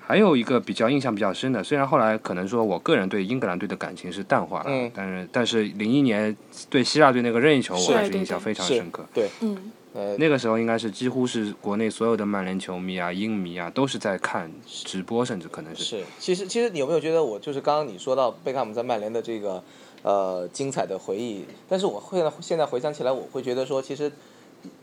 [0.01, 4.91] 还有一个比较印象比较深的，虽然后来可能说我个人对英格兰队的感情是淡化了，嗯。
[4.95, 6.37] 但是但是零一年
[6.69, 9.07] 对希腊队那个任意球，我还是印象非常深刻。
[9.15, 15.85] 对，嗯，呃，那个时候应该是几乎是国内所有的曼联球迷啊、英迷啊都是在看直播，甚至可能是。
[15.85, 19.63] 是，其实其实你有没有觉得我就是刚刚你说到贝克汉姆在曼联的这个
[20.03, 24.11] 呃精彩的回忆，但是我会现在回想起来，我会觉得说，其实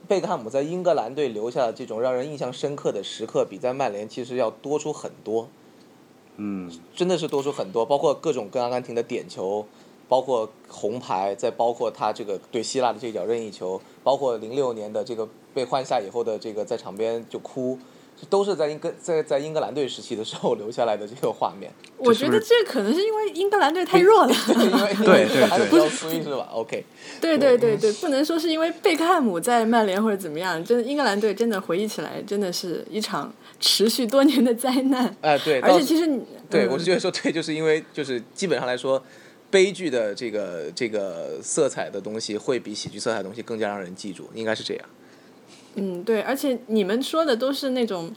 [0.08, 5.48] 贝克汉姆在英格兰队留下的这种让人印象深刻的时刻，比在曼联其实要多出很多，
[6.38, 9.66] 嗯，真的是多出很多，包括各种跟阿根廷的点球。
[10.10, 17.82] 包括红牌，再包括他这个对希腊的这脚任意球，包括零六年的这个被换下以后的这个在场边就哭，这
[18.30, 21.72] 都是在英格在在英格兰队时期的时候留下来的这个画面。
[21.98, 24.34] 我觉得这可能是因为英格兰队太弱了。
[25.06, 26.84] 对对还是对比较衰是吧？OK，
[27.22, 35.16] 对对对对，不能说是因为贝克汉姆在曼联或者怎么样，真的英格兰队真的回忆起来，真的是一场持续多年的灾难。
[35.22, 39.02] 哎、对，而且其实你对、嗯我是觉得说对，就是因为就是基本上来说，
[39.50, 44.86] 悲剧的这个这个色彩的东西会比喜剧色彩的东西更加让人记住，应该是这样。
[45.78, 48.12] 嗯，对，而且你们说的都是那种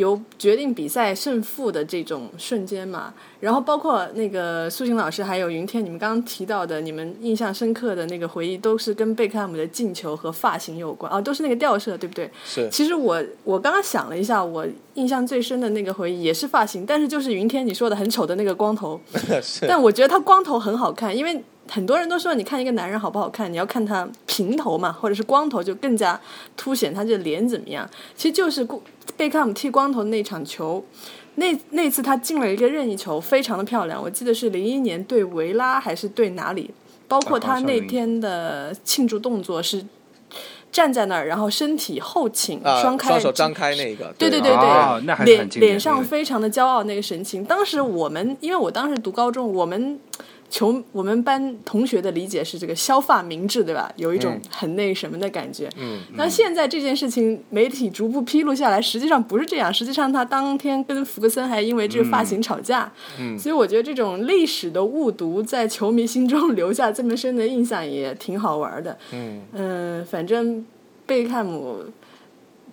[0.00, 12.28] 由决定比赛胜负的这种瞬间嘛，然后包括那个苏醒老师还有云天，你们刚刚提到的，你们印象深刻的那个回忆，都是跟贝克汉姆的进球和发型有关啊，都是那个吊射，对不对？
[12.44, 19.00] 是其实我我刚刚想了一下，我印象最深的那个回忆也是发型，但是就是云天你说的很丑的那个光头，
[19.40, 26.20] 是，但我觉得他光头很好看，因为很多人都说你看一个男人好不好看，你要看他平头嘛，或者是光头就更加
[26.56, 27.88] 凸显他这脸怎么样。
[28.16, 28.82] 其实就是顾
[29.20, 30.82] 贝克汉姆剃光头的那场球，
[31.34, 34.02] 那那次他进了一个任意球，非常的漂亮。
[34.02, 36.70] 我记得是零一年对维拉还是对哪里，
[37.06, 39.84] 包括他那天的庆祝动作是
[40.72, 47.44] 站在那儿，然后身体后倾，啊，双开双手张开那个，对对对对哦那还是脸脸上非常的骄傲那个神情。
[47.44, 50.00] 当时我们，因为我当时读高中，我们
[50.50, 53.90] 球我们班同学的理解是这个削发明志，对吧？
[53.96, 55.70] 有一种很那什么的感觉。
[55.78, 59.72] 嗯，那现在这件事情媒体逐步披露下来，实际上不是这样。
[59.72, 62.92] 实际上他当天跟福格森还因为这个发型吵架。
[63.18, 68.98] 嗯，所以我觉得这种历史的误读在球迷心中 留下这么深的印象也挺好玩的。
[69.12, 70.66] 嗯嗯，反正
[71.06, 71.84] 贝克汉姆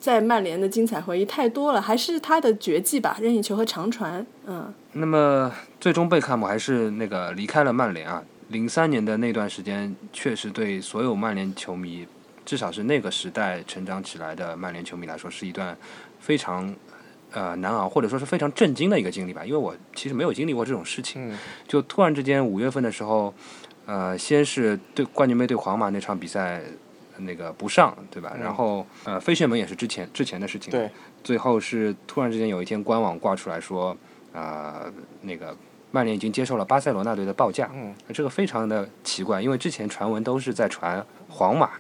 [0.08, 4.26] 在曼联的精彩回忆太多了，还是他的绝技吧，任意球和长传。
[4.46, 8.24] 嗯，那么最终贝克汉姆还是那个离开了曼联啊。
[8.48, 12.08] 零三年的那段时间，确实对所有曼联球迷，
[12.46, 15.78] 至少是那个时代成长起来的曼联球迷来说，是一段
[16.22, 16.74] 非常
[17.32, 19.44] 呃难熬，或者说是非常震惊的一个经历吧。
[19.44, 23.34] 因为我其实没有经历过这种事情，嗯就突然之间五月份的时候，
[23.86, 26.62] 呃，先是对冠军杯对皇马那场比赛
[27.20, 28.32] 那个不上，对吧？
[28.36, 28.42] 嗯。
[28.42, 30.90] 然后呃，飞旋门也是之前之前的事情，对，
[31.24, 33.96] 最后是突然之间有一天官网挂出来说，
[34.34, 34.86] 啊、
[35.22, 35.56] 那个
[35.92, 41.72] 曼联已经接受了巴塞罗那队的报价，嗯，这个非常的奇怪，因为之前传闻都是在传皇马，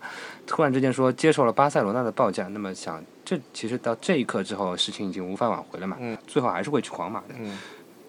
[0.45, 6.17] 突然之间说接受了巴塞罗那的报价，那么想这其实到这一刻之后，事情已经无法挽回了嘛，嗯。
[6.25, 7.35] 最后还是会去皇马的。
[7.37, 7.57] 嗯。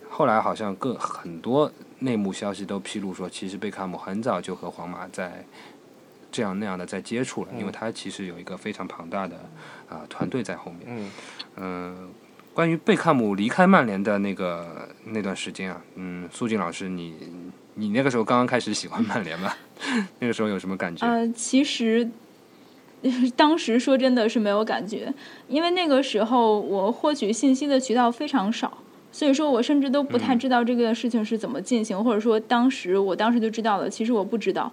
[0.09, 5.45] 后来好像更很多内幕消息都披露说，其实贝克汉姆很早就和皇马在
[6.31, 9.37] 这样那样的在接触了，因为他其实有一个非常庞大的
[9.89, 10.83] 啊、团队在后面。
[10.87, 11.11] 嗯
[11.57, 12.09] 嗯，
[12.55, 17.15] 关于贝克汉姆离开曼联的那个那段时间啊，嗯，苏静老师，你
[17.75, 19.57] 你那个时候刚刚开始喜欢曼联吧？
[20.21, 21.07] 那个时候有什么感觉？
[21.07, 22.09] 呃，其实
[23.37, 25.13] 当时说真的是没有感觉，
[25.49, 28.79] 因为那个时候我获取信息的渠道非常少，
[29.13, 34.73] 所以说我甚至都不太知道这个事情是怎么进行，或者说当时我当时就知道了，其实我不知道。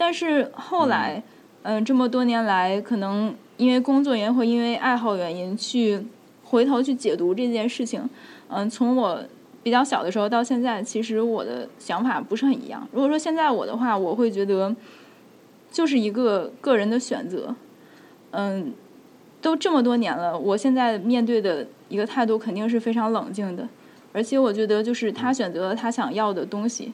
[0.00, 1.22] 但是后来，
[1.64, 6.02] 嗯、这么多年来，可能因为工作原因或因为爱好原因，去
[6.44, 8.08] 回头去解读这件事情，
[8.48, 9.22] 嗯、从我
[9.62, 12.88] 比较小的时候到现在，其实我的想法不是很一样。
[12.92, 14.74] 如果说现在我的话，我会觉得。
[15.72, 17.54] 就是一个个人的选择，
[18.32, 18.74] 嗯，
[19.40, 23.68] 都这么多年了，我现在面对的一个态度肯定是非常冷静的，
[24.12, 26.92] 而且我觉得就是他选择了他想要的东西，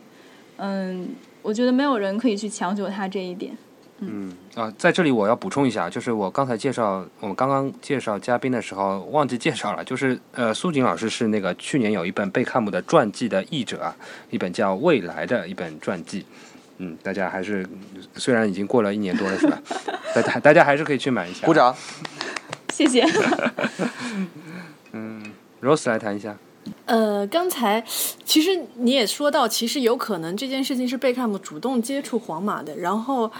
[0.58, 1.08] 嗯，
[1.46, 3.56] 我觉得没有人可以去强求他这一点。
[4.00, 13.96] 嗯啊，在这里我要补充一下，就是我刚才介绍我们刚刚介绍嘉宾的时候忘记介绍了，就是呃，苏锦老师是那个去年有一本贝克汉姆的传记的译者啊，
[14.30, 16.26] 一本叫《未来》的一本传记。
[16.78, 17.64] 嗯，大家还是
[18.16, 19.62] 虽然已经过了一年多了，是吧？
[20.14, 21.46] 大家大家还是可以去买一下。
[21.46, 21.54] 鼓。
[21.54, 21.72] 掌。
[22.70, 23.06] 谢谢。
[24.92, 25.22] 嗯
[25.62, 26.36] Rose 来谈一下。
[26.86, 27.84] 呃，刚才
[28.24, 33.30] 其实你也说到，其实有可能这件事情是贝克汉姆主动接触皇马的，然后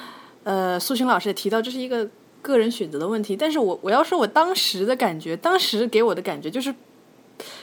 [0.43, 2.09] 呃，苏群老师也提到这是一个
[2.43, 6.75] 个人选择的问题，但是我我要说我当时的感觉，当时给我的感觉就是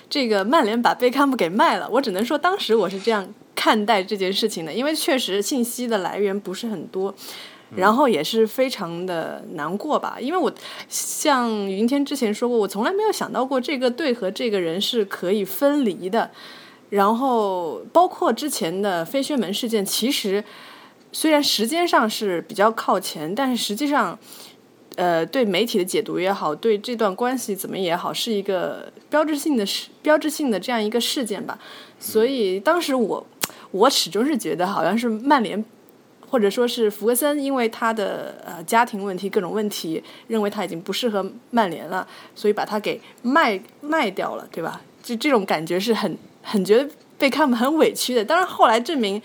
[0.10, 7.14] 这个曼联把贝克汉姆给卖了，我只能说当时我是这样看待这件事情的，因为确实信息的来源不是很多。
[7.76, 10.54] 然后也是非常的难过吧，因为我
[10.88, 16.30] 像云天之前说过，我从来没有想到过这个队和这个人是可以分离的。
[16.92, 20.44] 然后包括之前的飞旋门事件，其实
[21.12, 24.16] 虽然时间上是比较靠前，但是实际上，
[24.96, 31.58] 呃，对媒体的解读也好，对这段关系怎么也好，是一个标志性的事、标志性的这样一个事件吧。
[32.00, 33.26] 所以当时我
[33.72, 35.66] 我始终是觉得好像是曼联。
[36.34, 44.82] 或者说是福格森，因为他的呃家庭问题、各种问题，认为他已经不适合曼联了，所以把他给卖卖掉了，对吧？
[45.04, 48.26] 就这种感觉是很很觉得被看很委屈的。
[48.26, 49.22] 当然后来证明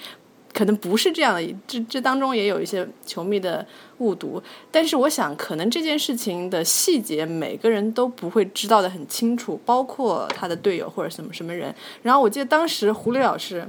[0.52, 3.66] 可能不是这样的，这这当中也有一些球迷的
[4.00, 4.42] 误读。
[4.70, 11.74] 但是我想，可能这件事情的细节每个人都不会知道的很清楚，包括他的队友或者什么什么人。
[12.02, 13.66] 然后我记得当时狐狸老师，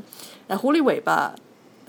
[0.47, 1.33] 呃，狐狸尾巴。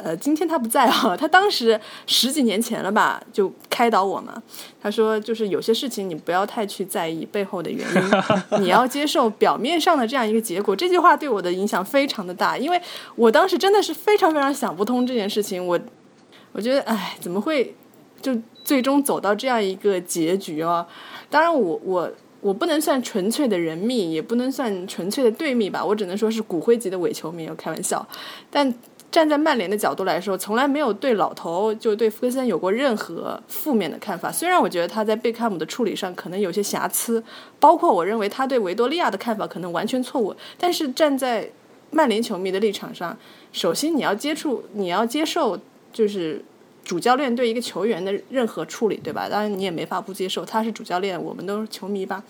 [0.03, 4.43] 呃，今天他不在啊， 他当时十几年前了吧，就开导我嘛。
[4.83, 10.75] 他说，就是有些事情你不要太去在意背后的原因， 你要接受表面上的这样一个结果。
[10.75, 12.81] 这句话对我的影响非常的大，因为
[13.15, 15.65] 我当时真的是非常非常想不通这件事情。
[15.65, 15.79] 我
[16.53, 17.75] 我觉得，哎，怎么会
[18.23, 20.87] 就最终走到这样一个结局啊？
[21.29, 22.11] 当然我，我
[22.41, 28.07] 我不能算纯粹的人密，也不能算纯粹的队密吧，我只能说是骨灰级的伪球迷，我开玩笑，
[28.51, 28.75] 但。
[29.11, 34.31] 站在曼联的角度来说，从来没有对老头就对福格森有过任何负面的看法。
[34.31, 37.23] 虽然我觉得他在贝克汉姆的处理上可能有些瑕疵，
[37.59, 40.33] 包括我认为他对维多利亚的看法可能完全错误。
[40.57, 41.51] 但是站在
[41.91, 43.19] 曼联球迷的立场上，
[43.53, 45.59] 首先你要接触，你要接受
[45.93, 46.45] 就是
[46.85, 49.29] 主教练对一个球员的任何处理，对吧？
[49.29, 52.23] 当然你也没法不接受，他是主教练，我们都是球迷吧。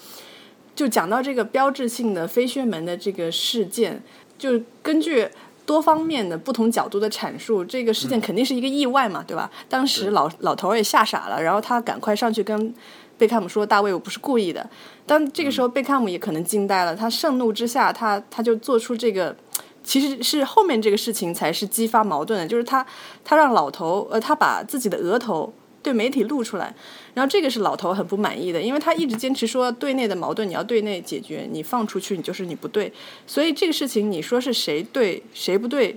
[0.74, 4.02] 就讲到这个标志性的飞旋门的这个事件，
[4.38, 5.28] 就根据。
[5.70, 9.48] 多方面的不同角度的阐述，这个事件肯定是一个意外嘛，对吧？
[9.68, 12.74] 当时老老头儿也吓傻了，然后他赶快上去跟
[13.16, 14.68] 贝克汉姆说：“大卫，我不是故意的。”
[15.06, 19.36] 但这个时候贝克汉姆也可能惊呆了，他盛怒之下，他他就做出这个。
[19.82, 22.84] 其实是后面这个事情才是激发矛盾的，就是他
[23.24, 25.50] 他让老头呃，他把自己的额头
[25.82, 26.74] 对媒体露出来，
[27.14, 32.92] 然后这个是老头很不满意的，因为他一直坚持说对内的矛盾你要对内解决，你放出去你就是你不对，
[33.26, 35.96] 所以这个事情你说是谁对谁不对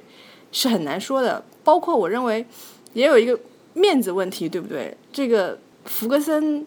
[0.52, 1.44] 是很难说的。
[1.64, 2.46] 包括我认为
[2.94, 3.40] 也有一个
[3.74, 4.96] 面子问题，对不对？
[5.12, 6.66] 这个福格森。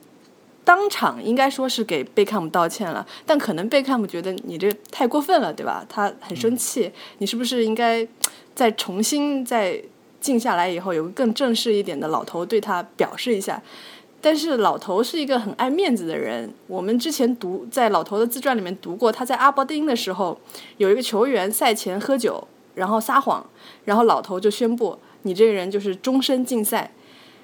[0.64, 5.87] 当场应该说是给贝克汉姆道歉了，但可能贝克汉姆觉得你这太过分了，对吧？
[5.89, 8.05] 他很生气，你是不是应该
[8.53, 9.81] 再重新再
[10.27, 13.62] 静下来以后，有个更正式一点的老头对他表示一下？
[14.20, 20.37] 但是老头是一个很爱面子的人，我们之前读在老头的自传里面读过，他在阿伯丁的时候
[20.79, 23.47] 有一个球员赛前喝酒，然后撒谎，
[23.85, 26.91] 然后老头就宣布你这个人就是终身禁赛。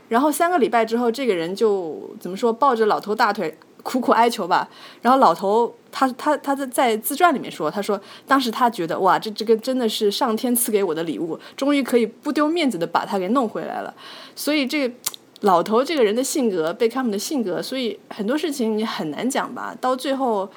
[0.09, 4.69] 然后三个礼拜之后，这个人就怎么说，抱着老头大腿苦苦哀求吧。
[5.01, 13.95] 然后老头他他他在在自传里面说，他说当时他觉得哇，这这个真的是上天赐给我的礼物，终于可以不丢面子的把他给弄回来了。
[14.35, 14.95] 所以这个
[15.41, 19.77] 老头这个人的性格，贝克汉姆的性格，所以很多事情你很难讲吧。
[19.81, 20.49] 到最后，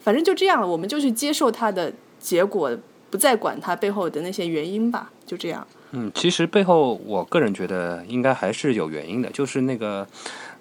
[0.00, 2.70] 反正就这样了，我们就去接受他的结果，
[3.10, 5.66] 不再管他背后的那些原因吧，就这样。
[5.94, 10.08] 嗯，其实背后我个人觉得应该还是有原因的，就是那个，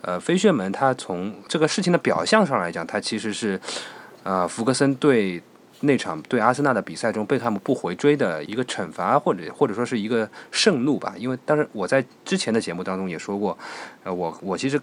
[0.01, 3.59] 呃，飞旋门他从这个事情的表象上来讲，他其实是，
[4.23, 5.41] 呃，福格森对
[5.81, 11.13] 那场对阿森纳的比赛中贝克汉姆不回追的一个惩罚，或者或者说是一个盛怒吧。
[11.17, 13.57] 因为当时我在之前的节目当中也说过，
[14.03, 14.81] 呃，我我其实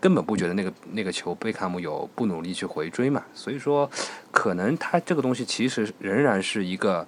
[0.00, 3.90] 根本不觉得那个那个球贝克汉姆有不努力去回追嘛，所以说
[4.30, 7.06] 可能他这个东西其实仍然是一个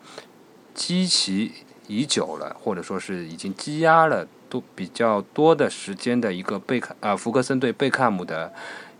[0.74, 1.52] 积其。
[1.90, 8.52] 已久了，或者说是已经积压了多比较多的时间的一个贝克啊福克森对贝克汉姆的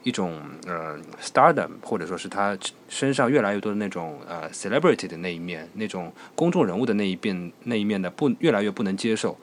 [0.03, 2.57] 一种呃 stardom，或者说是他
[2.89, 9.37] 身上越来越多的那种呃 celebrity 的那一面，那种公众人物的那一面那一面的不越来越不能接受，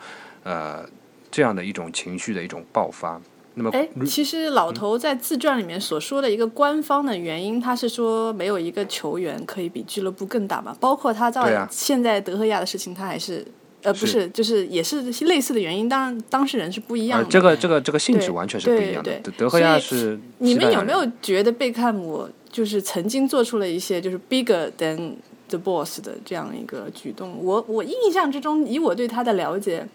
[0.44, 0.84] 呃
[1.30, 3.22] 这样的一种情绪的一种爆发。
[3.58, 10.76] 那么，哎，其实老头在自传里面所说的一个官方的原因，他是说没有一个球员可以比俱乐部更大嘛。
[10.80, 13.48] 包括他在现在德赫亚的事情，他还是
[13.86, 15.88] 呃不是，就是也是类似的原因。
[15.88, 17.30] 当然，当事人是不一样的。
[17.30, 19.12] 这个这个这个性质完全是不一样的。
[19.38, 20.20] 德赫亚是。
[20.40, 25.14] 你们有没有觉得贝克汉姆就是曾经做出了一些就是 bigger than
[25.48, 27.38] the boss 的这样一个举动？
[27.42, 29.88] 我我印象之中，以我对他的了解。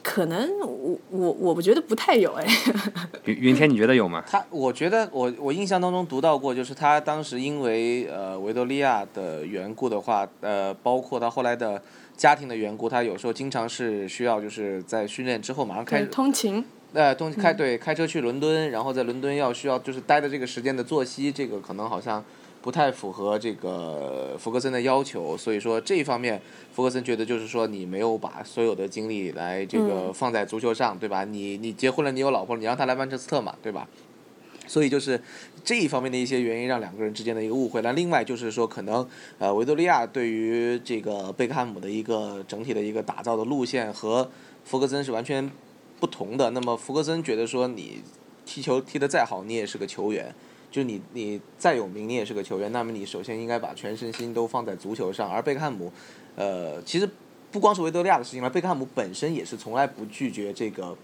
[0.00, 2.46] 可能我我我不觉得不太有哎，
[3.26, 4.22] 云云天你觉得有吗？
[4.26, 11.82] 他我觉得我我印象当中读到过，就是他当时因为呃维多利亚的缘故的话，呃包括他后来的
[12.18, 16.62] 家庭的缘故，他有时候经常是需要就是在训练之后马上开通勤，
[16.92, 22.22] 呃通开对开车去伦敦，然后在伦敦要需要就是待的这个时间的作息，这个可能好像。
[22.60, 26.42] 不太符合这个福格森的要求，所以说这一方面，
[26.72, 31.24] 福格森觉得就是说你没有把所有的精力来这个放在足球上，对吧？
[31.24, 33.86] 你你结婚了，你有老婆，你让他来曼彻斯特嘛，对吧？
[34.66, 35.18] 所以就是
[35.68, 37.82] 这一方面的一些原因，让两个人之间的一个误会。
[37.82, 39.06] 那另外就是说，可能
[39.38, 44.30] 呃维多利亚对于这个贝克汉姆的一个整体的一个打造的路线和
[44.64, 45.50] 福格森是完全
[46.00, 46.48] 不同的。
[46.52, 48.00] 那么福格森觉得说你
[48.46, 50.34] 踢球踢得再好，你也是个球员。
[50.70, 52.72] 就你，你再有名，你也是个球员。
[52.72, 55.28] 那么你首先应该把全身心都放在足球上。
[55.28, 55.92] 而贝克汉姆，
[56.34, 57.06] 呃，其实
[57.52, 60.96] 不光是维多利亚的事情了，贝克汉姆本身也是从来不拒绝这个。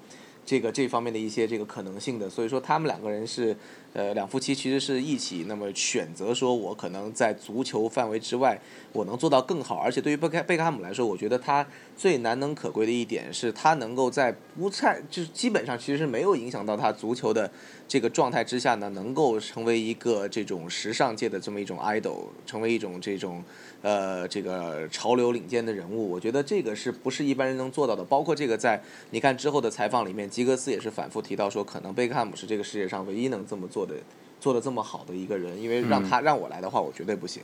[0.45, 3.57] 这个这方面的一些这个可能性的，所以说他们两个人是，
[3.93, 8.61] 呃，两夫妻其实是一起，那么选择说，我可能在足球范围之外，
[8.93, 9.77] 我能做到更好。
[9.77, 11.67] 而且对于贝克贝克汉姆来说，我觉得他
[11.97, 17.51] 最难能可贵的一点是他能够在不太就是基本上其实是没有影响到他足球的
[17.89, 23.43] 这个状态之下呢，能够成为一个这种时尚界的这么一种 idol，成为一种这种。
[23.85, 28.03] 呃，这个潮流领先的人物，我觉得这个是不是一般人能做到的？
[28.03, 33.95] 包括这个，在你看之后的采访里面，吉格斯也是反复提到说，可能贝克汉姆是这个世界上唯一能这么做的、
[34.41, 37.43] 做的这么好的一个人，因为让他让我来的话，我绝对不行。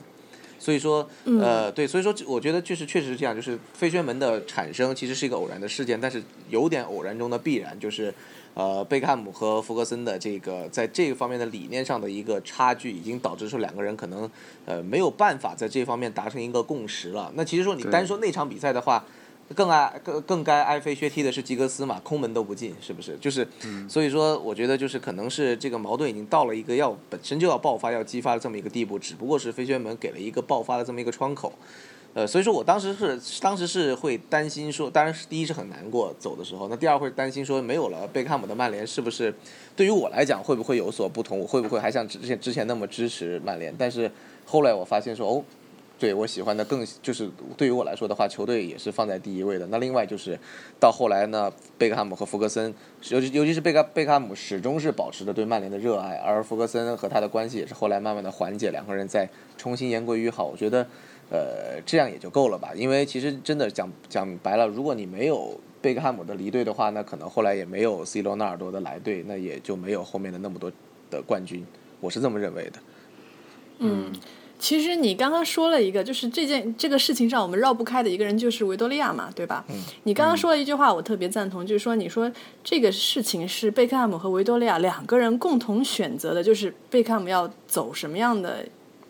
[0.57, 8.11] 所以说，呃，对，所以说，我觉得就是确实是这样，就是飞旋门的产生其实是一个偶然的事件，但是有点偶然中的必然，就是。
[8.53, 14.29] 呃，贝克汉姆和弗格森的这个在这个方面的理念上的一个差距，已经导致说两个人可能
[14.65, 17.31] 呃没有办法在这方面达成一个共识了。
[17.35, 19.05] 那其实说你单说那场比赛的话，
[19.55, 23.17] 更爱更更该挨飞削踢的是吉格斯嘛，空门都不进，是不是？
[23.21, 23.47] 就是，
[23.87, 31.53] 所以说我觉得就是可能是这个矛盾已经到了一个要本身就要爆发、要激发的这么一个地步，只不过是飞旋门给了一个爆发的这么一个窗口。
[32.13, 39.33] 呃，所以说我当时是当时是会担心说，当然是第一是很难过走的时候，那第二会担心说没有了贝克汉姆的曼联是不是
[39.75, 41.39] 对于我来讲会不会有所不同？
[41.39, 43.73] 我会不会还像之前之前那么支持曼联？
[43.77, 44.11] 但是
[44.45, 45.43] 后来我发现说哦。
[46.01, 49.67] 对我喜欢的更就是对于我来说的话，球队也是放在第一位的。
[49.67, 50.35] 那另外就是
[50.79, 52.73] 到后来呢，贝克汉姆和福格森，
[53.09, 60.45] 尤其尤其是贝克贝克汉姆始终是保持着对曼联的热爱，而福格森和他的关系也是后来慢慢的缓解，两个人再重新言归于好。
[60.45, 60.87] 我觉得，
[61.31, 62.71] 呃，这样也就够了吧。
[62.75, 70.71] 因为其实真的讲讲白了，如果你没有贝克汉姆的离队的话，那可能后来也没有 C 罗纳尔多的来队，那也就没有后面的那么多
[71.09, 71.65] 的冠军。
[72.01, 72.79] 我是这么认为的。
[73.79, 74.11] 嗯。
[74.59, 79.65] 其实你刚刚说了一个，就是这件这个事情上我们绕不开的一个人就是维多利亚嘛，对吧？
[79.69, 79.75] 嗯。
[80.03, 82.31] 你刚刚说了一句话，我特别赞同，就是说你说
[82.63, 88.63] 这个事情是贝克汉姆和维多利亚两个人共同选择的，就是贝克汉姆要走什么样的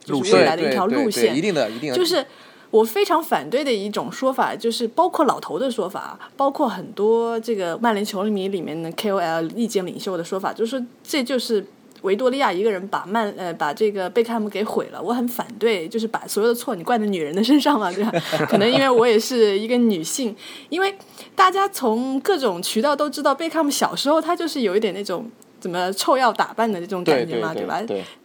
[0.03, 1.95] 就是未来的一条路线，一定的，一定的。
[1.97, 2.25] 就是
[2.69, 11.65] 我非常反对的一种说法，就是包括老头的说法，包括很多这个曼联球迷里面的 KOL 意见领袖的说法，就是说这就是。
[12.01, 18.11] 维多利亚一个人把曼呃把这个贝克汉姆给毁了，我很反对，就是把所有的错你怪在女人的身上嘛，对吧？
[18.49, 20.35] 可能因为我也是一个女性，
[20.69, 20.95] 因为
[21.35, 25.29] 大家从各种渠道都知道，贝克汉姆小时候他就是有一点那种
[25.59, 27.83] 怎么臭要打扮的这种感觉嘛，对吧？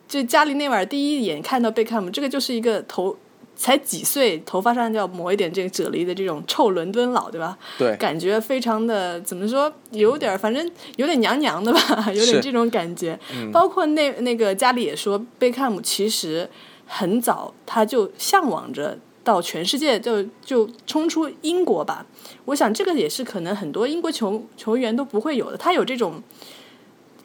[0.09, 0.23] 对。
[0.23, 3.17] 就加里内瓦尔第一眼看到贝克汉姆，这个就是一个头。
[3.59, 7.57] 才几岁，头发上就要抹一点这个啫喱的这种臭伦敦佬，对吧？
[7.79, 13.19] 对，感觉非常的怎么说，有点反正有点娘娘的吧， 有点这种感觉。
[13.51, 16.47] 包括那那个家里也说，贝克汉姆其实
[16.87, 22.05] 很早他就向往着到全世界就就冲出英国吧。
[22.45, 26.23] 我想这个也是可能很多英国球球员都不会有的，他有这种。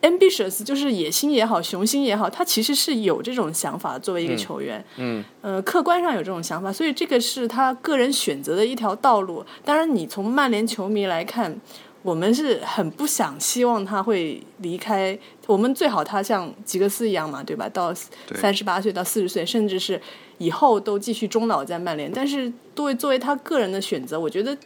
[0.01, 3.99] Ambitious 就是野心也好，雄心也好，他其实是有这种想法。
[3.99, 9.45] 作为一个球员，嗯，呃，客观上有这种想法，所以这个是他个人选择的一条道路。
[9.63, 11.55] 当然，你从曼联球迷来看，
[12.01, 15.17] 我们是很不想希望他会离开。
[15.45, 17.69] 我们最好他像吉格斯一样嘛，对吧？
[17.69, 17.93] 到
[18.33, 20.01] 三十八岁到四十岁，甚至是
[20.39, 22.11] 以后都继续终老在曼联。
[22.11, 24.57] 但是，作为作为他个人的选择，我觉得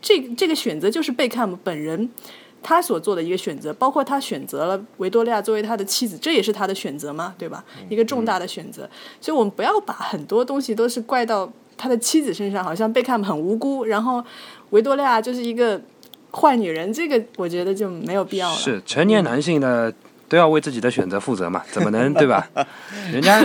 [0.00, 2.10] 这这个选择就是贝克汉姆本人。
[2.62, 7.64] 他所做的一个选择，包括他选择了维多利亚作为他的妻子，这也是他的选择嘛，对吧？
[7.88, 8.88] 一个重大的选择，
[9.20, 14.24] 所以我们不要把很多东西都是怪到他的妻子身上，好像贝克汉姆很无辜，然后
[14.70, 15.80] 维多利亚就是一个
[16.30, 18.56] 坏女人，这个我觉得就没有必要了。
[18.56, 19.92] 是成年男性的
[20.28, 21.62] 都要为自己的选择负责嘛？
[21.70, 22.48] 怎么能对吧？
[23.12, 23.40] 人家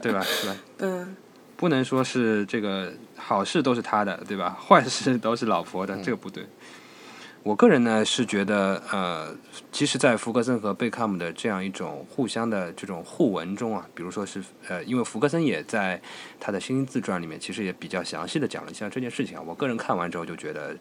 [0.00, 0.22] 对吧？
[0.22, 0.56] 是吧？
[0.78, 1.14] 嗯，
[1.56, 4.58] 不能说是这个好事都是他的，对吧？
[4.66, 6.44] 坏事都是老婆的，这个不对。
[7.42, 9.34] 我个人呢是觉得，呃，
[9.72, 16.00] 其实，在福格森和贝克汉姆的这样一种互相的这种互文中啊，比如说是，呃，因为福格森也在
[16.38, 19.42] 他的新自传里面，其实也比较详细的讲了一下这件事情啊。
[19.44, 20.76] 我个人看完之后就觉得，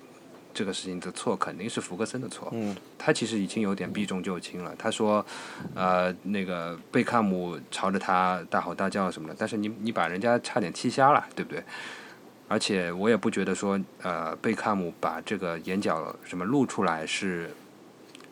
[0.53, 2.47] 这个事情的错肯定是福格森的错。
[2.53, 2.75] 嗯。
[2.95, 4.75] 他其实已经有点避重就轻了。
[4.77, 5.25] 他说，
[5.73, 11.63] 呃，那个贝克汉姆朝着他大吼大叫什么的，但是你你把人家差点踢瞎了，对不对？
[12.51, 17.49] 而且我也不觉得说，呃，贝克汉姆把这个眼角什么露出来是，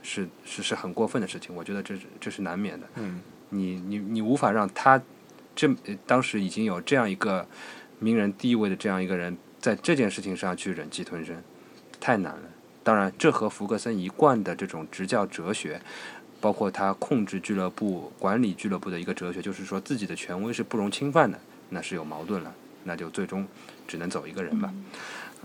[0.04, 1.56] 是是是很过分的事情。
[1.56, 2.86] 我觉得这是这是难免的。
[2.96, 3.22] 嗯。
[3.52, 5.02] 你你你无法让他
[5.56, 5.74] 这
[6.06, 7.48] 当时已经有这样一个
[7.98, 11.42] 名人地位的这样一个人，在这件事情上去忍气吞声，
[12.02, 12.44] 太难了。
[12.84, 15.82] 当然，这和福格森一贯的这种执教哲学，
[16.42, 21.40] 包括他控制俱乐部、管理俱乐部的一个哲学，就是说自己的权威是不容侵犯的，
[21.70, 22.54] 那是有矛盾了。
[22.84, 23.48] 那就最终。
[23.90, 24.72] 只能走一个人吧。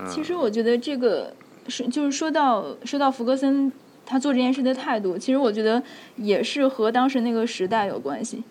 [0.07, 1.33] 其实我觉得这个
[1.67, 3.71] 是，就是说到说到福格森
[4.05, 5.81] 他做这件事的态度，其实我觉得
[6.17, 8.43] 也是和当时那个时代有关系。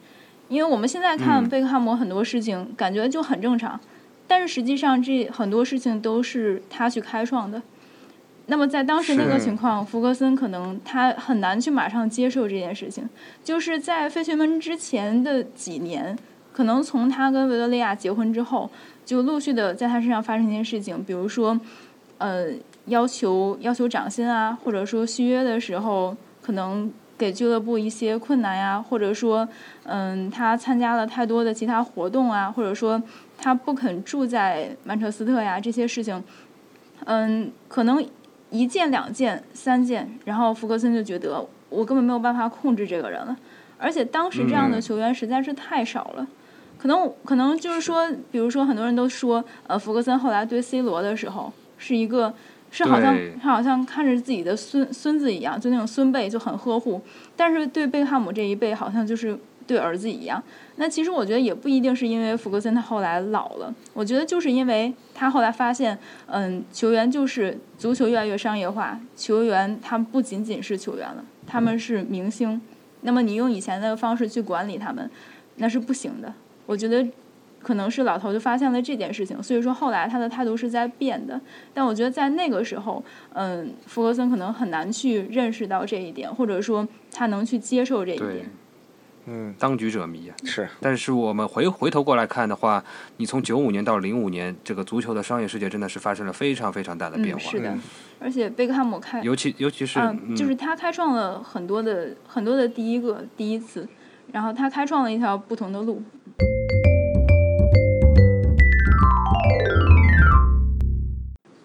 [0.49, 3.79] 因为我们现在看贝克汉姆很多事情，感觉就很正常，
[4.27, 7.63] 但是实际上这很多事情都是他去开创的。
[8.47, 13.09] 那么在当时那个情况，福格森可能他很难去马上接受这件事情。
[13.43, 16.15] 就是在费雪门之前的几年，
[16.55, 18.71] 可能从他跟维多利亚结婚之后。
[19.05, 21.61] 就陆续的在他身上发生一些事情，比如说，
[22.17, 22.47] 呃，
[22.87, 29.47] 要求要求涨薪啊，或者说续约的时候可能给俱乐部一些困难呀，或者说，
[29.83, 33.03] 嗯，他参加了太多的其他活动啊，或者说
[33.37, 36.25] 他不肯住在曼彻斯特呀，这些事情，
[37.05, 38.03] 嗯，可能
[38.49, 43.37] 一件、两件、三件，然后福格森就觉得我根本没有办法控制这个人了，
[43.77, 46.27] 而且当时这样的球员实在是太少了。
[46.85, 52.35] 可能可能就是说，比如说很多人都说，呃，福格森后来对 C 罗的时候是一个，
[52.71, 57.01] 是好像他好像看着自己的孙孙子一样，就那种孙辈就很呵护。
[57.35, 59.35] 但是对贝克汉姆这一辈，好像就是
[59.67, 60.43] 对儿子一样。
[60.77, 72.61] 那其实我觉得也不一定是因为福格森他后来老了，我觉得就是因为他后来发现，嗯，球员就是足球越来越商业化，球员他们不仅仅是球员了，他们是明星。
[73.01, 75.11] 那么你用以前的方式去管理他们，
[75.57, 76.35] 那是不行的。
[76.67, 77.07] 我觉得
[77.63, 81.41] 可能是老头就发现了这件事情，所以说后来他的态度是在变的。
[81.73, 83.03] 但我觉得在那个时候，
[83.33, 88.51] 嗯，弗格森可能很难去认识到这一点，或者说他能去接受这一对点。，
[89.27, 90.37] 嗯，当局者迷啊。
[90.45, 92.85] 是，但是我们回回头过来看的话，
[93.17, 97.51] 你从九五年到零五年，这个足球的商业世界真的是发生了非常非常大的变嗯，化。
[97.51, 97.81] 是的嗯。
[98.21, 103.89] 而且贝克汉姆开，尤其尤其是、嗯，就是他开创了很多的很多的第一个第一次，
[104.33, 106.03] 然后他开创了一条不同的路。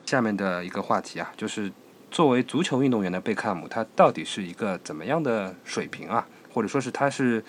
[0.05, 1.71] 下面的一个话题啊，就是
[2.09, 6.27] 作为足球运动员的贝克汉姆，他到底是一个怎么样的水平啊？
[6.51, 7.43] 或者说是他是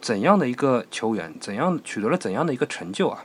[0.00, 3.24] 怎样的一个球员，怎样取得了怎样的一个成就啊？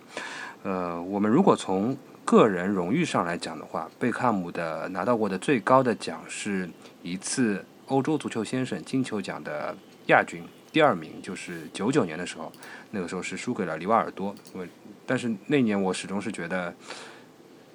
[0.62, 6.70] 呃，我们如果从个人荣誉上来讲的话，贝克汉姆的拿到过的最高的奖是
[7.02, 9.76] 一次欧洲足球先生金球奖的
[10.08, 12.52] 亚军，第二名就是九九年的时候，
[12.94, 14.34] 那个时候是输给了里瓦尔多。
[14.54, 14.66] 我
[15.06, 16.74] 但是那年我始终是觉得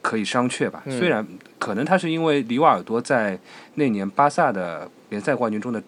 [0.01, 1.27] 可以商榷吧，嗯虽然
[1.59, 3.39] 可能他是因为里瓦尔多在
[3.75, 5.83] 那年巴萨的联赛冠军中的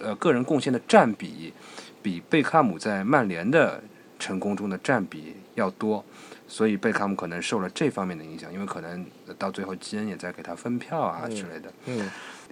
[0.00, 1.52] 呃个人贡献的占比
[2.00, 3.82] 比贝克汉姆在曼联的
[4.18, 6.02] 成功中的占比要多，
[6.48, 9.04] 所以贝克汉姆可能受了这方面的影响，因为可能
[9.36, 11.72] 到最后基恩也在给他分票啊嗯之类的。
[11.86, 12.10] 嗯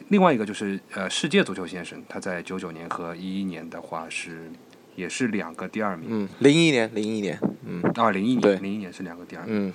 [0.08, 4.50] 另外一个就是呃世界足球先生，他在九九年和一一年的话是
[4.98, 9.68] 也是两个第二名，嗯，零一年，零一年，嗯啊零一对年零一年是两个第二名。
[9.68, 9.72] 嗯。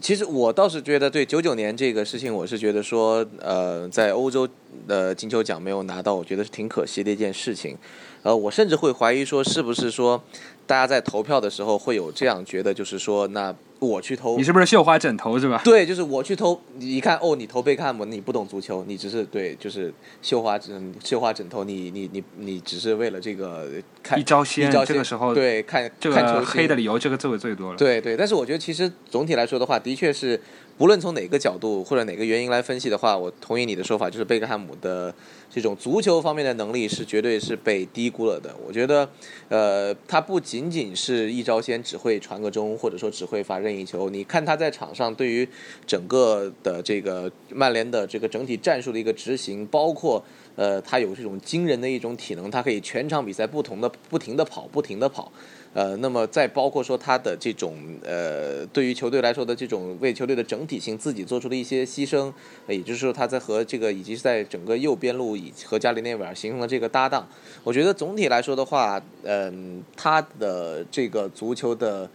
[0.00, 4.48] 其实我倒是觉得，对九九年这个事情，我是觉得说，呃，在欧洲
[4.86, 7.76] 的金球奖没有拿到，我觉得是挺可惜的一件事情。
[8.22, 10.22] 呃，我甚至会怀疑说，是不是说，
[10.68, 15.60] 大家在投票的时候会有这样觉得，就是说，那我去偷你，是不是绣花枕头是吧？
[15.64, 23.68] 对，就是我去偷，你一看哦，你偷贝克汉姆，你不懂足球，你只是对，就是绣花枕绣花枕头，你你你你只是为了这个
[24.02, 27.78] 看一招鲜这个时候对看这个黑的理由，这个作为最多了。
[27.78, 30.40] 对对，但是我觉得其实总体来说的话，的确是
[30.78, 35.12] 不论从哪个角度或者哪个原因来分析的话，我同意你的说法，就是贝克汉姆的
[35.50, 38.54] 这种足球方面的能力是绝对是被低估了的。
[38.64, 39.10] 我觉得，
[39.48, 44.08] 呃，他不仅仅是一招鲜，只会传个中，或者说只会罚任意球。
[44.08, 45.48] 你看他在场上对于
[45.84, 50.22] 整个的这个曼联的这个整体战术的一个执行，包括。
[50.54, 55.30] 呃，他有这种惊人的一种体能，他可以全场比赛不同的不停的跑，不停的跑，
[55.74, 62.32] 呃，那么再包括说他的这种呃，对于球队来说的这种为球队的整体性自己做出的一些牺牲，
[62.66, 67.28] 也就是说他在和这个以及是在整个右边路以和加里内维尔形成了这个搭档。
[67.62, 72.10] 我觉得总体来说的话，嗯、他的这个足球的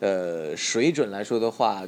[0.00, 1.82] 呃水准来说的话。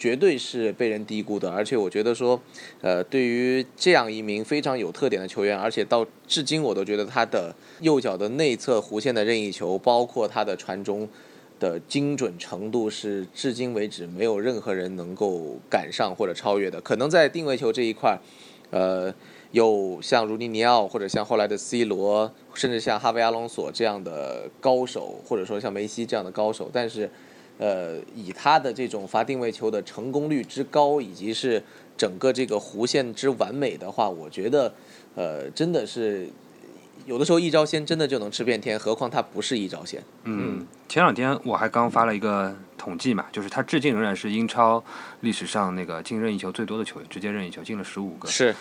[0.00, 2.40] 绝对是被人低估的，而且我觉得说，
[2.80, 11.06] 呃，对于这样一名非常有特点的球员，而且到至今我都觉得他的右脚的内侧弧线的任意球，包括他的传中
[11.58, 16.80] 的精准程度，是至今为止没有任何人能够赶上或者超越的。
[16.80, 18.18] 可能在定位球这一块，
[18.70, 19.14] 呃，
[19.50, 27.10] 有像如尼尼奥或者像后来的 C 罗，甚至像哈维阿隆索这样的高手，或者说像梅西这样的高手，但是。
[27.60, 31.62] 呃，以他的这种罚定位球的成功率之高，以及是
[31.94, 34.72] 整个这个弧线之完美的话，我觉得，
[35.14, 36.30] 呃，真的是
[37.04, 40.02] 有的时候一招鲜真的就能吃遍天，何况他不是一招鲜。
[40.24, 44.82] 嗯，前两天我还刚发了一个统计嘛，就是他至今仍然是英超
[45.20, 48.26] 历史上那个进任意球最多的球员，直接任意球进了十五个。
[48.26, 48.56] 是，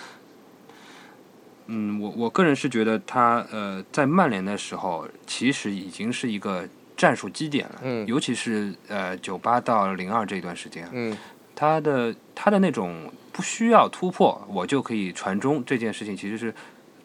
[1.67, 6.67] 嗯，我我个人是觉得他呃在曼联的时候，其实已经是一个
[6.99, 11.17] 战术基点了，嗯尤其是呃九八到零二这段时间，嗯
[11.55, 16.53] 他的他的那种不需要突破我就可以传中这件事情，其实是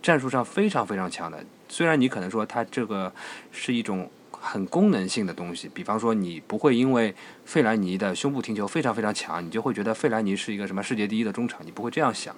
[0.03, 1.45] 战术上非常非常强的。
[1.69, 3.13] 虽然你可能说他这个
[3.53, 7.15] 是一种很功能性的东西，比方说你不会因为
[7.45, 12.35] 费莱尼的胸部停球非常非常强，你就会觉得费莱尼是一个什么世界第一的中场，你不会这样想。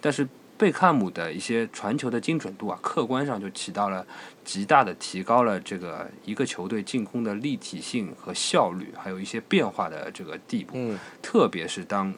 [0.00, 0.28] 但是
[0.58, 4.04] 贝克汉姆的一些传球的精准度啊，客观上就起到了
[4.44, 10.72] 极大的提高了这个一个球队进攻的立体性和效率，还有一些变化的这个地步。
[10.74, 12.12] 嗯特别是当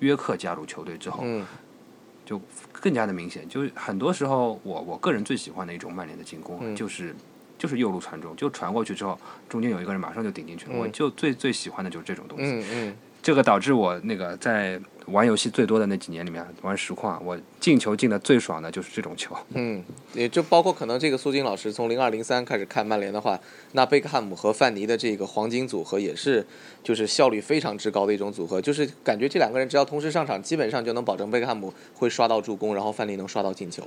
[0.00, 1.46] 约克加入球队之后，嗯
[2.26, 2.38] 就
[2.72, 3.48] 更加的明显。
[3.48, 7.14] 就是很多时候我，我个人最喜欢的一种曼联的进攻啊，嗯就是
[7.56, 9.18] 就是右路传中，就传过去之后，
[9.48, 10.72] 中间有一个人马上就顶进去了。
[10.74, 12.44] 嗯我就最最喜欢的就是这种东西。
[12.44, 12.96] 嗯嗯
[13.26, 19.36] 这个导致我那个在玩游戏最多的那几年里面玩实况，我进球进的最爽的就是这种球。
[19.54, 19.82] 嗯，
[20.14, 23.36] 也就包括可能这个苏金老师从零二零三开始看曼联的话，
[23.72, 26.46] 那贝克汉姆和范尼的这个黄金组合也是
[26.84, 33.82] 就是效率非常之高的一种组合，就是感觉这两个人只要同时上场，基本上就能保证贝克汉姆会刷到助攻，然后范尼能刷到进球。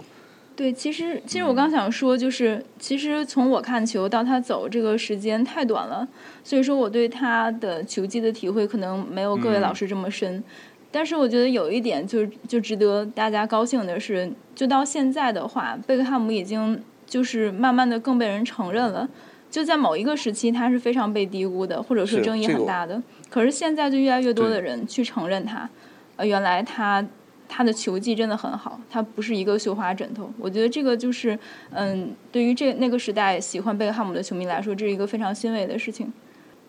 [0.59, 6.05] 对，其实其实我刚想说，就是其实从我看球到他走这个时间太短了，
[6.43, 10.43] 所以说我对他的球技的体会可能没有各位老师这么深。
[10.91, 19.07] 但是我觉得有一点就就值得大家高兴的是，就到现在的话，贝克汉姆已经就是慢慢的更被人承认了。
[19.49, 23.01] 就在某一个时期，他是非常被低估的，或者说争议很大的。
[23.29, 25.69] 可是现在就越来越多的人去承认他，
[26.17, 27.07] 呃，原来他。
[27.49, 30.31] 他的球技真的很好，他不是一个绣花枕头。
[30.37, 31.37] 我觉得这个就是，
[31.71, 36.13] 嗯，对于这那个时代喜欢贝克汉姆的球迷来说，这是一个非常欣慰的事情。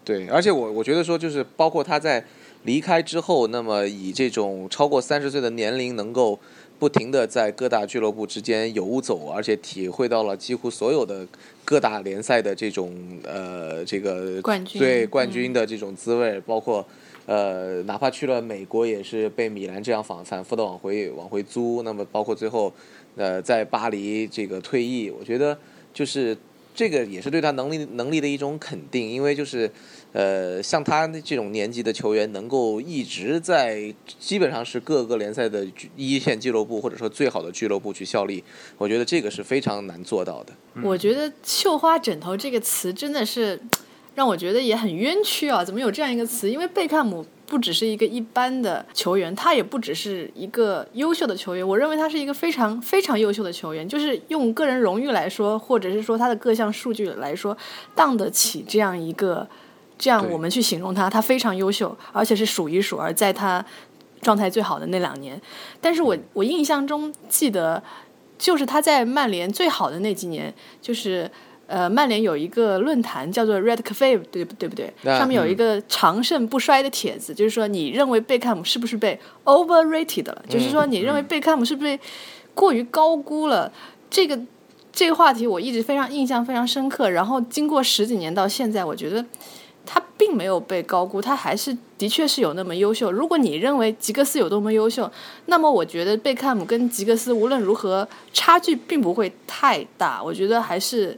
[0.03, 2.24] 对，而且我我觉得说，就是包括他在
[2.64, 6.41] 离开之后，那么以这种超过三十岁的年龄，能够
[6.78, 11.26] 不停的在各大俱乐部之间游走，而且体会到了几乎所有的
[11.64, 16.85] 各大联赛的这种呃这个冠军对冠军的这种滋味，包括。
[17.31, 21.81] 呃，哪怕去了美国，也是被米兰这样反反复的往回往回租。
[21.85, 22.72] 那么，包括最后，
[23.14, 25.57] 呃，在巴黎这个退役，我觉得
[25.95, 26.37] 就是
[26.74, 29.09] 这个也是对他能力能力的一种肯定。
[29.09, 29.70] 因为就是，
[30.12, 35.64] 呃，像他这种年纪的球员，能够一直在基本上是各个联赛的
[35.95, 38.43] 一线俱乐部或者说最好的俱乐部去效力，
[38.76, 40.53] 我觉得这个是非常难做到的。
[40.83, 43.61] 我觉得“绣花枕头”这个词真的是。
[44.14, 45.64] 让我觉得也很冤屈啊！
[45.64, 46.50] 怎么有这样一个词？
[46.50, 51.66] 因为贝克汉姆不只是一个一般的球员，他也不只是一个优秀的球员。
[51.66, 57.56] 我认为他是一个非常非常优秀的球员，就是用个人荣誉来说，或者是说他的各项数据来说，
[57.94, 59.48] 当得起这样一个
[59.96, 61.08] 这样我们去形容他。
[61.08, 63.64] 他非常优秀，而且是数一数二，在他
[64.20, 65.40] 状态最好的那两年。
[65.80, 67.82] 但是我我印象中记得，
[68.36, 70.52] 就是他在曼联最好的那几年，
[70.82, 71.30] 就是。
[71.71, 74.68] 呃，曼联有一个论坛叫做 Red Cafe，对不对？
[74.68, 80.45] 不对，上面有一个长盛不衰的帖子，就是说你认为贝克汉姆是不是被 overrated 了？
[80.49, 81.97] 就是说你认为贝克汉姆是不是
[82.55, 83.71] 过于高估了？
[84.11, 84.37] 这个
[84.93, 87.09] 这个话题我一直非常印象非常深刻。
[87.09, 89.25] 然后经过十几年到现在，我觉得
[89.87, 93.12] 他并没有被高估，他还是的确是有那么优秀。
[93.12, 95.09] 如果你认为吉格斯有多么优秀，
[95.47, 100.21] 那么我觉得贝克汉姆跟吉格斯无论如何差距并不会太大。
[100.21, 101.16] 我觉得还是。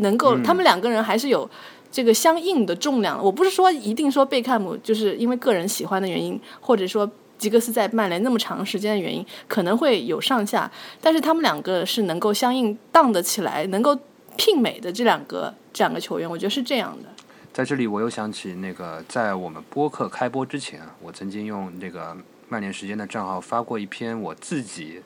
[0.00, 1.48] 能够，他们两个人还是有
[1.90, 3.22] 这个相应的重量。
[3.22, 10.70] 我不是说一定说贝克汉姆就是因为个人喜欢的原因，或者说吉格斯在曼联那么长时间的原因，可能会有上下。
[11.00, 13.96] 但是他们两个是能够相应荡得起来，能够
[14.36, 17.08] 媲美的这两个这两个球员，我觉得是这样的。
[17.52, 22.16] 在这里，我又想起那个在我们播客开播之前啊，我曾经用那个
[22.48, 25.00] 曼联时间的账号发过一篇我自己。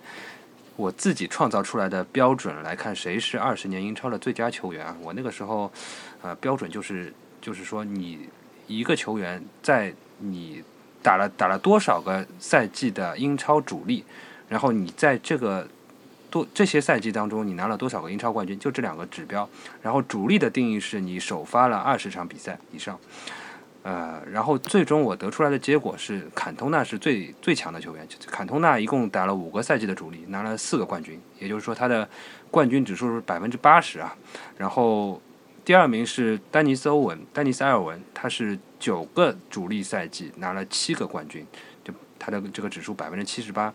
[0.76, 4.96] 我自己创造出来的标准来看，谁是二十年英超的最佳球员啊？
[5.00, 5.70] 我那个时候，
[6.20, 8.28] 呃，标准就是就是说，你
[8.66, 10.64] 一个球员在你
[11.02, 14.04] 打了打了多少个赛季的英超主力，
[14.48, 15.68] 然后你在这个
[16.30, 19.48] 多这些赛季当中，你拿了多少个英超冠军，就这两个指标。
[19.80, 22.98] 然后主力的定义是你首发了二十场比赛以上。
[23.84, 28.08] 呃，然后最终我得出来的结果是，坎通纳是最最强的球员。
[28.28, 32.08] 坎通纳一共打了五个赛季的主力，拿了四个冠军，也就是说他的
[32.50, 34.16] 冠军指数是百分之八十啊。
[34.56, 35.20] 然后
[35.66, 41.46] 第二名是丹尼斯欧文，丹尼斯埃尔文，他是九个主力赛季拿了七个冠军，
[41.84, 43.70] 就他的这个指数百分之七十八。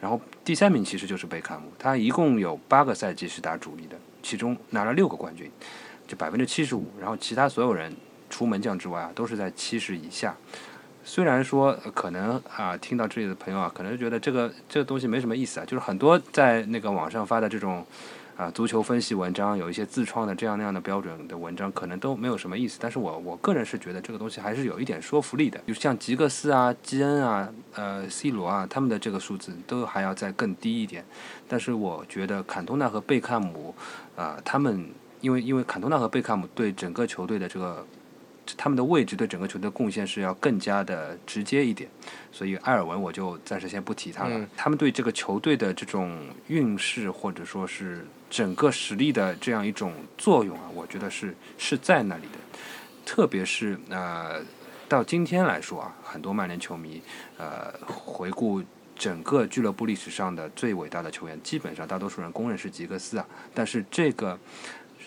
[0.00, 5.48] 然后第三名其实就是贝克汉姆，他一共有八个赛季是打主力的，其中拿了六个冠军，
[6.08, 6.84] 就百分之七十五。
[6.98, 7.94] 然后其他所有人。
[8.28, 10.34] 除门将之外啊，都是在七十以下。
[11.06, 17.84] 虽然说可能啊，听到这里的朋友啊，可能觉得这个这个东西没什么意思啊，就是很多在那个网上发的这种
[18.38, 22.78] 啊足球分析文章，有一些自创的这样那样的标准的文章，可能都没有什么意思。
[22.80, 25.60] 但是我我个人是觉得这个东西还是有一点说服力的。
[25.66, 31.04] 就像吉格斯啊、基恩啊、呃 C 罗啊，他们的这个数字都还要再更低一点。
[31.46, 33.74] 但是我觉得坎通纳和贝克汉姆
[34.16, 34.88] 啊，他们
[35.20, 37.86] 因为因为坎通纳和贝克汉姆对整个球队的这个。
[38.56, 41.88] 他们的位置对整个球队的贡献是要更加的直接一点，
[42.30, 44.46] 所以埃尔文我就暂时先不提他了。
[44.56, 46.18] 他们对这个球队的这种
[46.48, 52.38] 运势或者说是整个实力的这样一种作用啊，我觉得是是在那里的。
[53.06, 54.42] 特别是呃，
[54.88, 57.00] 到今天来说啊，很多曼联球迷
[57.38, 58.62] 呃回顾
[58.94, 63.26] 整个俱乐部历史上的最伟大的球员，基本上大多数人公认是吉格斯啊。
[63.54, 64.38] 但是这个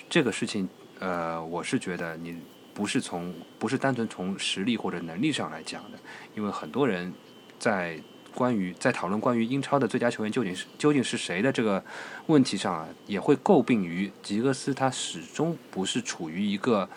[0.09, 0.67] 这个事情
[0.99, 2.35] 呃，我是觉得你。
[2.77, 5.97] 不是从不是单纯从实力或者能力上来讲的，
[6.35, 7.11] 因为很多人
[7.57, 7.99] 在
[8.35, 11.83] 关于在讨论关于英超的最佳球员究竟是究竟是谁的这个
[12.27, 16.87] 问题上啊，也会诟病于吉格斯他始终不是处于一个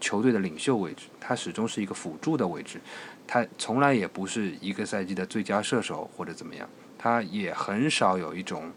[0.00, 2.80] 球队的领袖位置，他始终是一个辅助的位置，
[3.26, 6.66] 他从来也不是一个赛季的最佳射手或者怎么样，
[6.96, 8.72] 他也很少有一种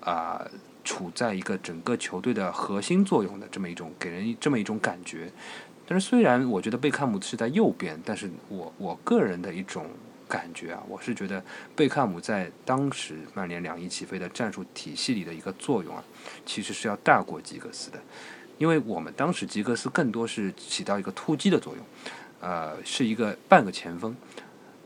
[0.00, 0.42] 啊。
[0.84, 5.30] 处在一个整个球队的核心作用的这么一种给人这么一种感觉，
[5.88, 9.86] 但是虽然我觉得贝克汉姆是在右边，但是我我个人的一种
[10.28, 11.42] 感觉啊，我是觉得
[11.74, 16.04] 贝克汉姆在当时曼联两翼起飞的战术体系里的一个作用啊，
[16.44, 17.98] 其实是要大过吉格斯的，
[18.58, 21.82] 因为我们当时吉格斯更多是起到一个突击的作用，
[22.40, 24.14] 呃，是一个半个前锋，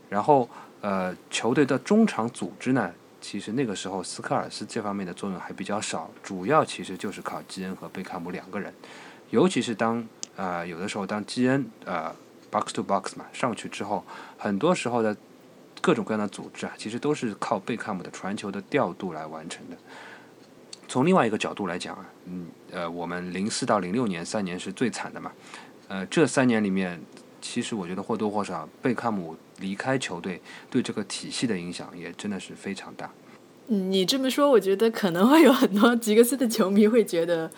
[0.09, 0.49] 然后
[0.79, 2.89] 呃，球队的中场组织呢。
[3.19, 8.73] 其实那个时候斯科尔斯这方面的作用还比较少，主要其实就是靠基恩和贝克汉姆两个人，
[9.29, 12.13] 尤其是当呃有的时候当基恩呃
[12.51, 14.03] box to box 嘛上去之后，
[14.37, 15.15] 很多时候的
[15.81, 19.77] 各种各样的组织啊，其实都是靠贝克汉姆的传球的调度来完成的。
[20.87, 25.31] 从另外一个角度来讲啊，嗯呃我们零四到零六年三年是最惨的嘛，
[25.87, 27.01] 呃这三年里面，
[27.41, 29.35] 其实我觉得或多或少贝克汉姆。
[29.59, 33.09] 离开球队对这个体系的影响也真的是非常大。
[33.67, 37.49] 你这么说，我觉得可能会有很多吉格斯的球迷会觉得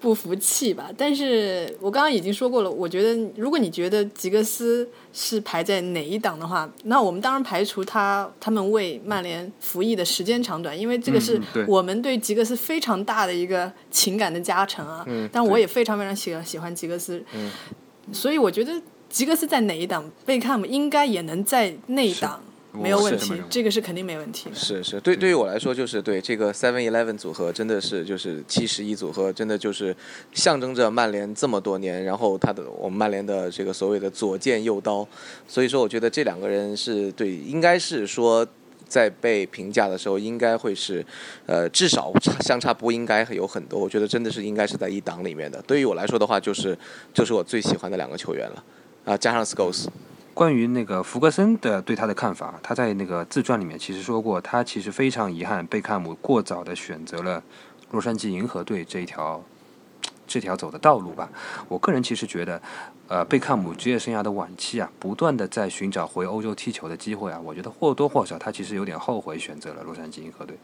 [0.00, 0.88] 不服气吧。
[0.96, 15.04] 但是我刚刚已经说过了，我觉得如果你觉得吉格斯是排在哪一档的话，那我们当然排除他他们为曼联服役的时间长短，因为这个是我们对吉格斯非常大的一个情感的加成啊。
[15.06, 15.28] 嗯。
[15.32, 17.22] 但我也非常非常喜喜欢吉格斯。
[17.34, 17.50] 嗯。
[18.12, 18.72] 所以我觉得。
[19.10, 20.08] 吉格斯在哪一档？
[20.24, 22.40] 贝克汉姆应该也能在那一档，
[22.72, 23.34] 没有问题。
[23.48, 24.48] 这个是肯定没问题。
[24.54, 29.94] 是是，对对于我来说，就是对这个 Seven Eleven 组合，真的是就是七十一组合，真的就是
[30.32, 35.06] 象征着曼联这么多年，然后他的我们曼联的这个所谓的左剑右刀。
[35.48, 38.46] 所以说，我觉得这两个人是对，应该是说
[38.86, 41.04] 在被评价的时候，应该会是
[41.46, 43.78] 呃，至少相差不应该有很多。
[43.80, 45.60] 我觉得真的是应该是在一档里面的。
[45.62, 46.76] 对于我来说的话，就是
[47.12, 48.64] 就是我最喜欢的两个球员了。
[49.04, 49.86] 啊，加上 Scores。
[50.32, 57.42] 关于那个福格森的对他的看法，他在那个自传里面其实说过，他其实非常遗憾贝克汉姆过早的选择了
[57.90, 59.42] 洛杉矶银河队这一条
[60.26, 61.28] 这条走的道路吧。
[61.68, 62.62] 我个人其实觉得，
[63.08, 70.56] 呃，贝克汉姆职业生涯的晚期啊，不断的在寻找回欧洲踢球的机会啊，我觉得或多或少他其实有点后悔选择了洛杉矶银河队，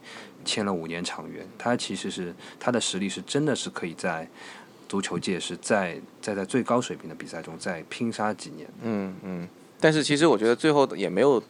[0.45, 1.45] 签了五年长约。
[1.57, 4.27] 他其实是他的实力是真的是可以在。
[4.87, 8.67] 足球界是在在在最高水平的比赛中再拼杀几年。
[8.83, 9.47] 嗯嗯，
[9.79, 11.41] 但是其实我觉得最后也没有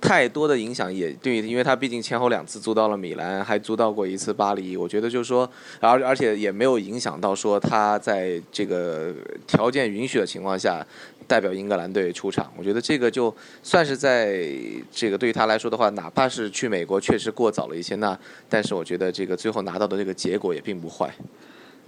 [0.00, 4.76] 太多的影响，也对，因为他毕竟前后两次租到了米兰，还租到过一次巴黎。
[4.76, 9.14] 我觉得就是说，而而且也没有影响到说他在这个
[9.46, 10.86] 条件允许的情况下
[11.26, 12.52] 代表英格兰队出场。
[12.56, 14.46] 我觉得这个就算是在
[14.92, 18.16] 这个对于他来说的话，哪怕是去美国确实过早了一些，那
[18.50, 21.10] 但是我觉得这个最后拿到的这个结果也并不坏。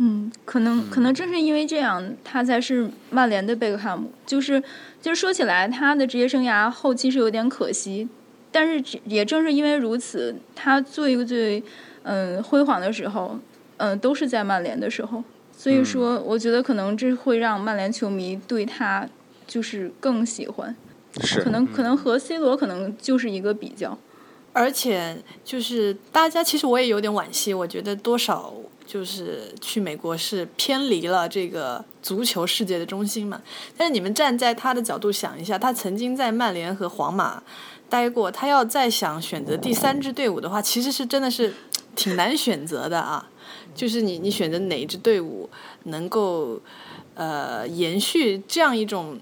[0.01, 4.13] 嗯，可能可能正是因为这样，他才是曼联的贝克汉姆。
[4.25, 4.63] 就是
[5.03, 8.09] 就是说起来，他的职业生涯后期是有点可惜，
[8.53, 11.63] 但是也正是因为如此，他最最
[12.05, 13.41] 嗯辉煌的时候，
[13.79, 15.25] 嗯都是在曼联的时候。
[15.53, 19.09] 所以说，我觉得可能这会让曼联球迷对他
[19.49, 20.77] 就是更喜欢。
[21.21, 21.41] 是。
[21.43, 23.99] 可能可能和 C 罗可能就是一个比较，
[24.53, 28.55] 而且就是大家其实我也有点惋惜，我觉得多少。
[28.89, 33.43] 就是去美国是偏离了这个足球世界的中心嘛？
[33.77, 37.43] 但是你们站在他的角度想一下，他曾经在曼联和皇马
[37.91, 41.53] 待过，他要再想选择第三支队伍的话，其实是真的是
[41.95, 43.29] 挺难选择的啊。
[43.75, 45.51] 就是你你选择哪一支队伍
[45.85, 46.59] 能够
[47.15, 49.19] 呃延续这样一种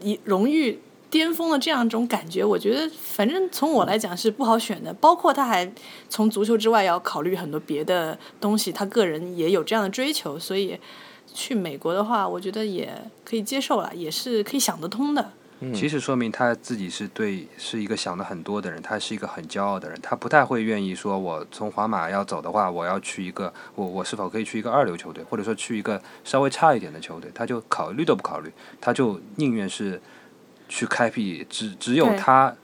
[0.00, 0.78] 一荣誉。
[1.16, 4.92] 巅峰的这样一种感觉，我觉得反正从我来讲是不好选的。
[4.92, 5.66] 包括他还
[6.10, 10.78] 从足球之外要考虑很多别的东西，他个人也有这样的追求，所以
[11.32, 12.92] 去美国的话，我觉得也
[13.24, 15.32] 可以接受了，也是可以想得通的。
[15.74, 28.52] 其实说明他自己是对是一个想的很多的人，他是一个很骄傲的人，他不太会愿意说，我从皇马要走的话，我要去一个我我是否可以去一个二流球队，或者说去一个稍微差一点的球队，他就考虑都不考虑，
[28.82, 29.98] 他就宁愿是。
[30.68, 32.54] 去开辟只只有他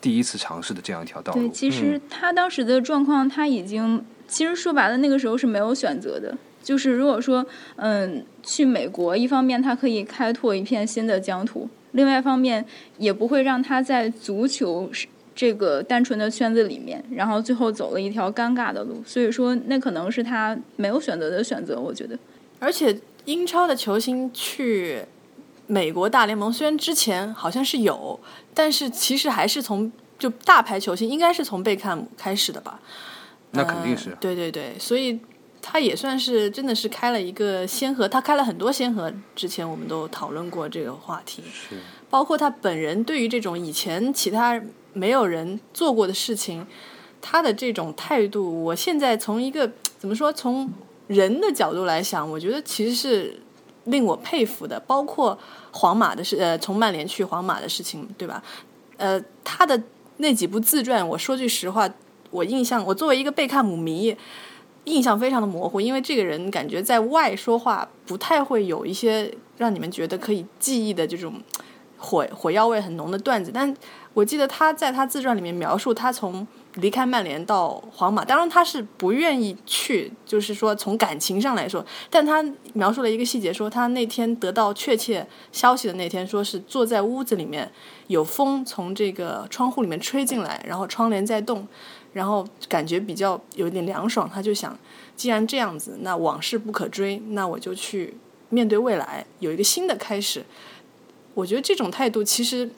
[0.00, 1.40] 第一次尝试的这样一条道路。
[1.40, 6.36] 对，其实他当时的状况，他已经其实说白了，那个时候是没有选择的。
[6.62, 7.46] 就是如果说，
[7.76, 12.64] 嗯，去美国，一方面他可以开拓一片新的疆土，另外一方面
[12.98, 14.90] 也不会让他在足球
[15.34, 19.02] 这个单纯的圈子里面，然后最后走了一条尴尬的路。
[19.06, 22.18] 所以说，那可能是他没有选择的选择，我觉得。
[22.58, 25.02] 而且英超的球星去。
[25.66, 28.18] 美国大联盟虽然之前好像是有，
[28.54, 32.80] 但是其实还是从就大牌球星应该是从贝克汉姆开始的吧？
[33.52, 35.18] 那肯定是呃对对对，所以
[35.62, 39.12] 他也算是真的是开了一个先河，他开了很多先河。
[39.34, 41.76] 之前我们都讨论过这个话题，是
[42.08, 44.60] 包括他本人对于这种以前其他
[44.92, 46.66] 没有人做过的事情，
[47.20, 50.72] 他的这种态度，我现在从一个怎么说，从
[51.06, 53.40] 人的角度来想，我觉得其实是
[53.86, 54.78] 令我佩服的。
[54.78, 55.36] 包括
[55.72, 58.42] 皇马的事，呃，从曼联去皇马的事情，对吧？
[58.96, 59.82] 呃，他的
[60.18, 61.88] 那几部自传，我说句实话，
[62.30, 64.16] 我印象，我作为一个贝克姆迷，
[64.84, 71.34] 印象非常的模糊，因为这个人感觉在外说话不太会有一些让你们觉得可以记忆的这种
[71.98, 73.50] 火火药味很浓的段子。
[73.52, 73.74] 但
[74.14, 76.46] 我记得他在他自传里面描述他从
[76.76, 87.70] 离开曼联到皇马，当然他是不愿意去，就是说从感情上来说，但他描述了一个细节，说他那天得到确切消息的那天，说是坐在屋子里面，
[88.08, 91.66] 有风从这个窗户里面吹进来，然后窗帘在动，
[92.12, 94.78] 然后感觉比较有点凉爽，他就想，
[95.16, 98.14] 既然这样子，那往事不可追，那我就去
[98.50, 100.44] 面对未来，有一个新的开始。
[101.32, 102.70] 我觉得这种态度其实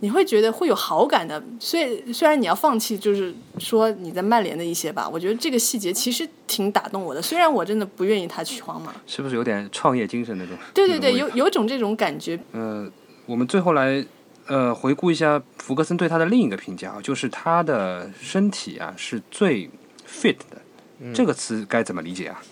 [0.00, 7.20] 你会觉得会有好感的，虽虽然你要放弃，就是说你在曼联的一些吧，我觉得这个细节其实挺打动我的。
[7.20, 10.56] 虽然我真的不愿意他去皇马，是不是有点创业精神那种？
[10.72, 12.38] 对对对，有有种这种感觉。
[12.52, 12.88] 呃，
[13.26, 14.04] 我们最后来
[14.46, 19.68] 呃回顾一下福格森对他的另一个评价啊，就是他的身体啊是最
[20.08, 21.12] fit 的。
[21.14, 22.42] 这个词该怎么理解啊？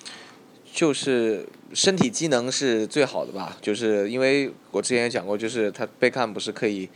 [0.72, 6.88] 就是身体机能是最好的吧，就是因为我之前也讲过，就是他贝克汉不是可以，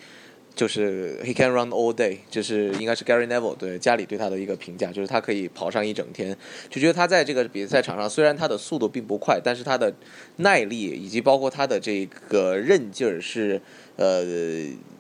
[0.55, 6.37] 就是 he can run all day，就是应该是 Gary Neville 对家里对他的一个评价，就是他可以跑上一整天，
[6.69, 9.95] 就觉得他在这个比赛场上，虽然他的速度并不快，但是他的
[10.37, 13.61] 耐力以及包括他的这个韧劲儿是，
[13.97, 14.25] 呃，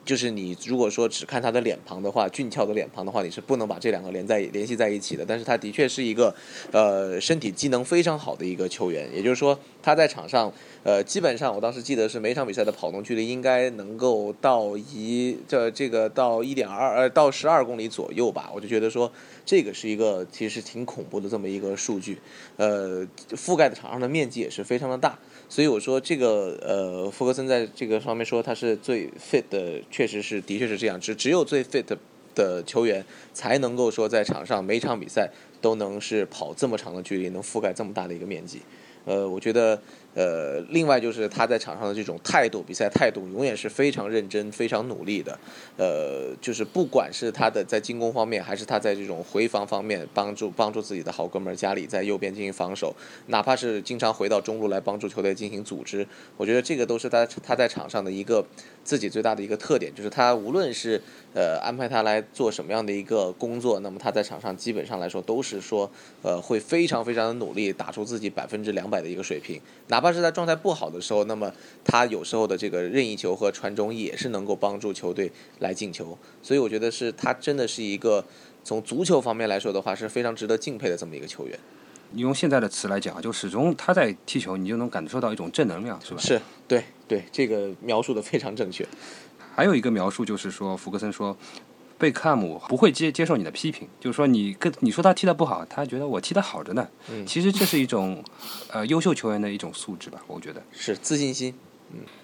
[0.04, 5.24] 就是你如果说只看他的脸庞的话，俊俏的脸庞的话，你是不能把这两个连在联系在一起的。
[5.26, 6.34] 但是他的确是一个，
[6.72, 10.52] 呃，身体机能非常好的一个球员，也就是说他在场上，
[10.82, 19.10] 呃，基本上我当时记得是每场比赛的跑动距离应该能够到一这这个到一点二呃到十二公里左右吧，我就觉得说
[19.44, 22.18] 这个是一个其实挺恐怖的这么一个数据，
[22.56, 25.18] 呃，覆盖的场上的面积也是非常的大。
[25.48, 31.84] 所以我说这个呃，福格森在这个方面说他是最 fit 的，确实是的确是这样，只只有最 fit
[32.34, 35.28] 的球员才能够说在场上每场比赛
[35.60, 38.60] 都能是跑这么长的距离，能覆盖这么大的一个面积。
[39.04, 39.80] 呃，我觉得
[40.14, 45.38] 呃，另外就是他在场上的这种态度，比赛态度永远是非常认真、非常努力的。
[45.76, 52.94] 呃，就是不管是他的在进攻方面，还是他在这种回防方面，帮助帮助自己的好哥们儿加里在右边进行防守，
[53.26, 56.06] 哪怕是经常回到中路来帮助球队进行组织，
[56.36, 58.44] 我觉得这个都是他他在场上的一个
[58.82, 61.00] 自己最大的一个特点，就是他无论是
[61.34, 65.88] 呃安排他来做什么样的一个工作，那么他在场上基本上来说都是说
[66.22, 71.52] 呃会非常非常的努力，打出自己百分之两百的一个水平，哪怕是在状态不好的时候，那么
[71.84, 78.24] 他有时候的这个任意球和传中也是能够帮助球队来进球，所以我觉得是他真的是一个
[78.64, 81.58] 从足球方面来说的话是非常值得敬佩的这么一个球员。
[82.12, 86.20] 你用现在的词来讲，就始终他在踢球，你就能感受到一种正能量，是吧？
[86.20, 88.84] 是对对，这个描述的非常正确。
[89.54, 91.36] 还有一个描述就是说，福格森说，
[92.00, 96.88] 贝克汉姆不会接接受你的批评，就是说你跟你说他踢得不好，他觉得我踢得好着呢。
[97.10, 98.24] 嗯其实这是一种
[98.72, 100.62] 呃优秀球员的一种素质吧，我觉得。
[100.72, 101.54] 是自信心，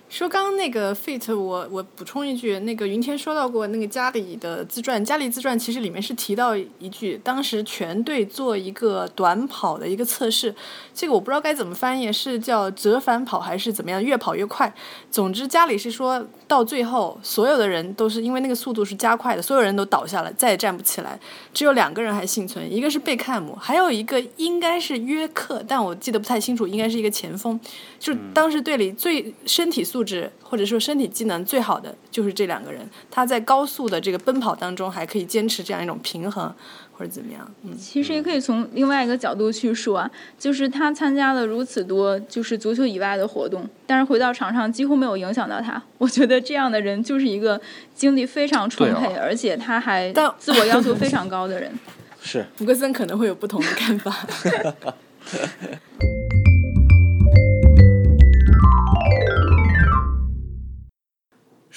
[0.08, 10.54] 说刚刚那个 fit，我我补充一句，那个云天说到过那个家里的自传，家里自传其实里面是提到一句，当时全队做一个短跑的一个测试，
[10.94, 14.72] 这个我不知道该怎么翻译，是叫折返跑还是怎么样，越跑越快。
[15.10, 21.18] 总之家里是说到最后，所有的人都是因为那个速度是加快的，所有人都倒下了，再也站不起来，
[21.52, 27.58] 只有两个人还幸存，一个是贝克汉姆，还有一个应该是约克，但我记得不太清楚，应该是一个前锋。
[27.98, 36.52] 就是当时队里最身体素质或者说身体机能最好的就是这两个人，他在高速的这个奔跑当中还可以坚持这样一种平衡，
[36.92, 37.76] 或者怎么样，嗯。
[37.76, 45.82] 其实也可以从另外一个角度去说啊，就是他参加了如此多就是足球以外的活动，但是回到场上几乎没有影响到他。
[45.98, 47.60] 我觉得这样的人就是一个
[47.94, 51.72] 精力非常充沛，哦而且他还自我要求非常高的人。
[52.20, 54.14] 是福格森可能会有不同的看法。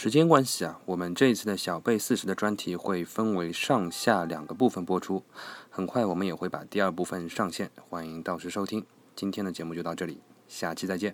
[0.02, 5.22] 时间关系啊，我们这一次的小贝四十的专题会分为上下两个部分播出，
[5.70, 8.86] 很快我们也会把第二部分上线，欢迎到时收听。
[9.14, 11.14] 今天的节目就到这里，下期再见。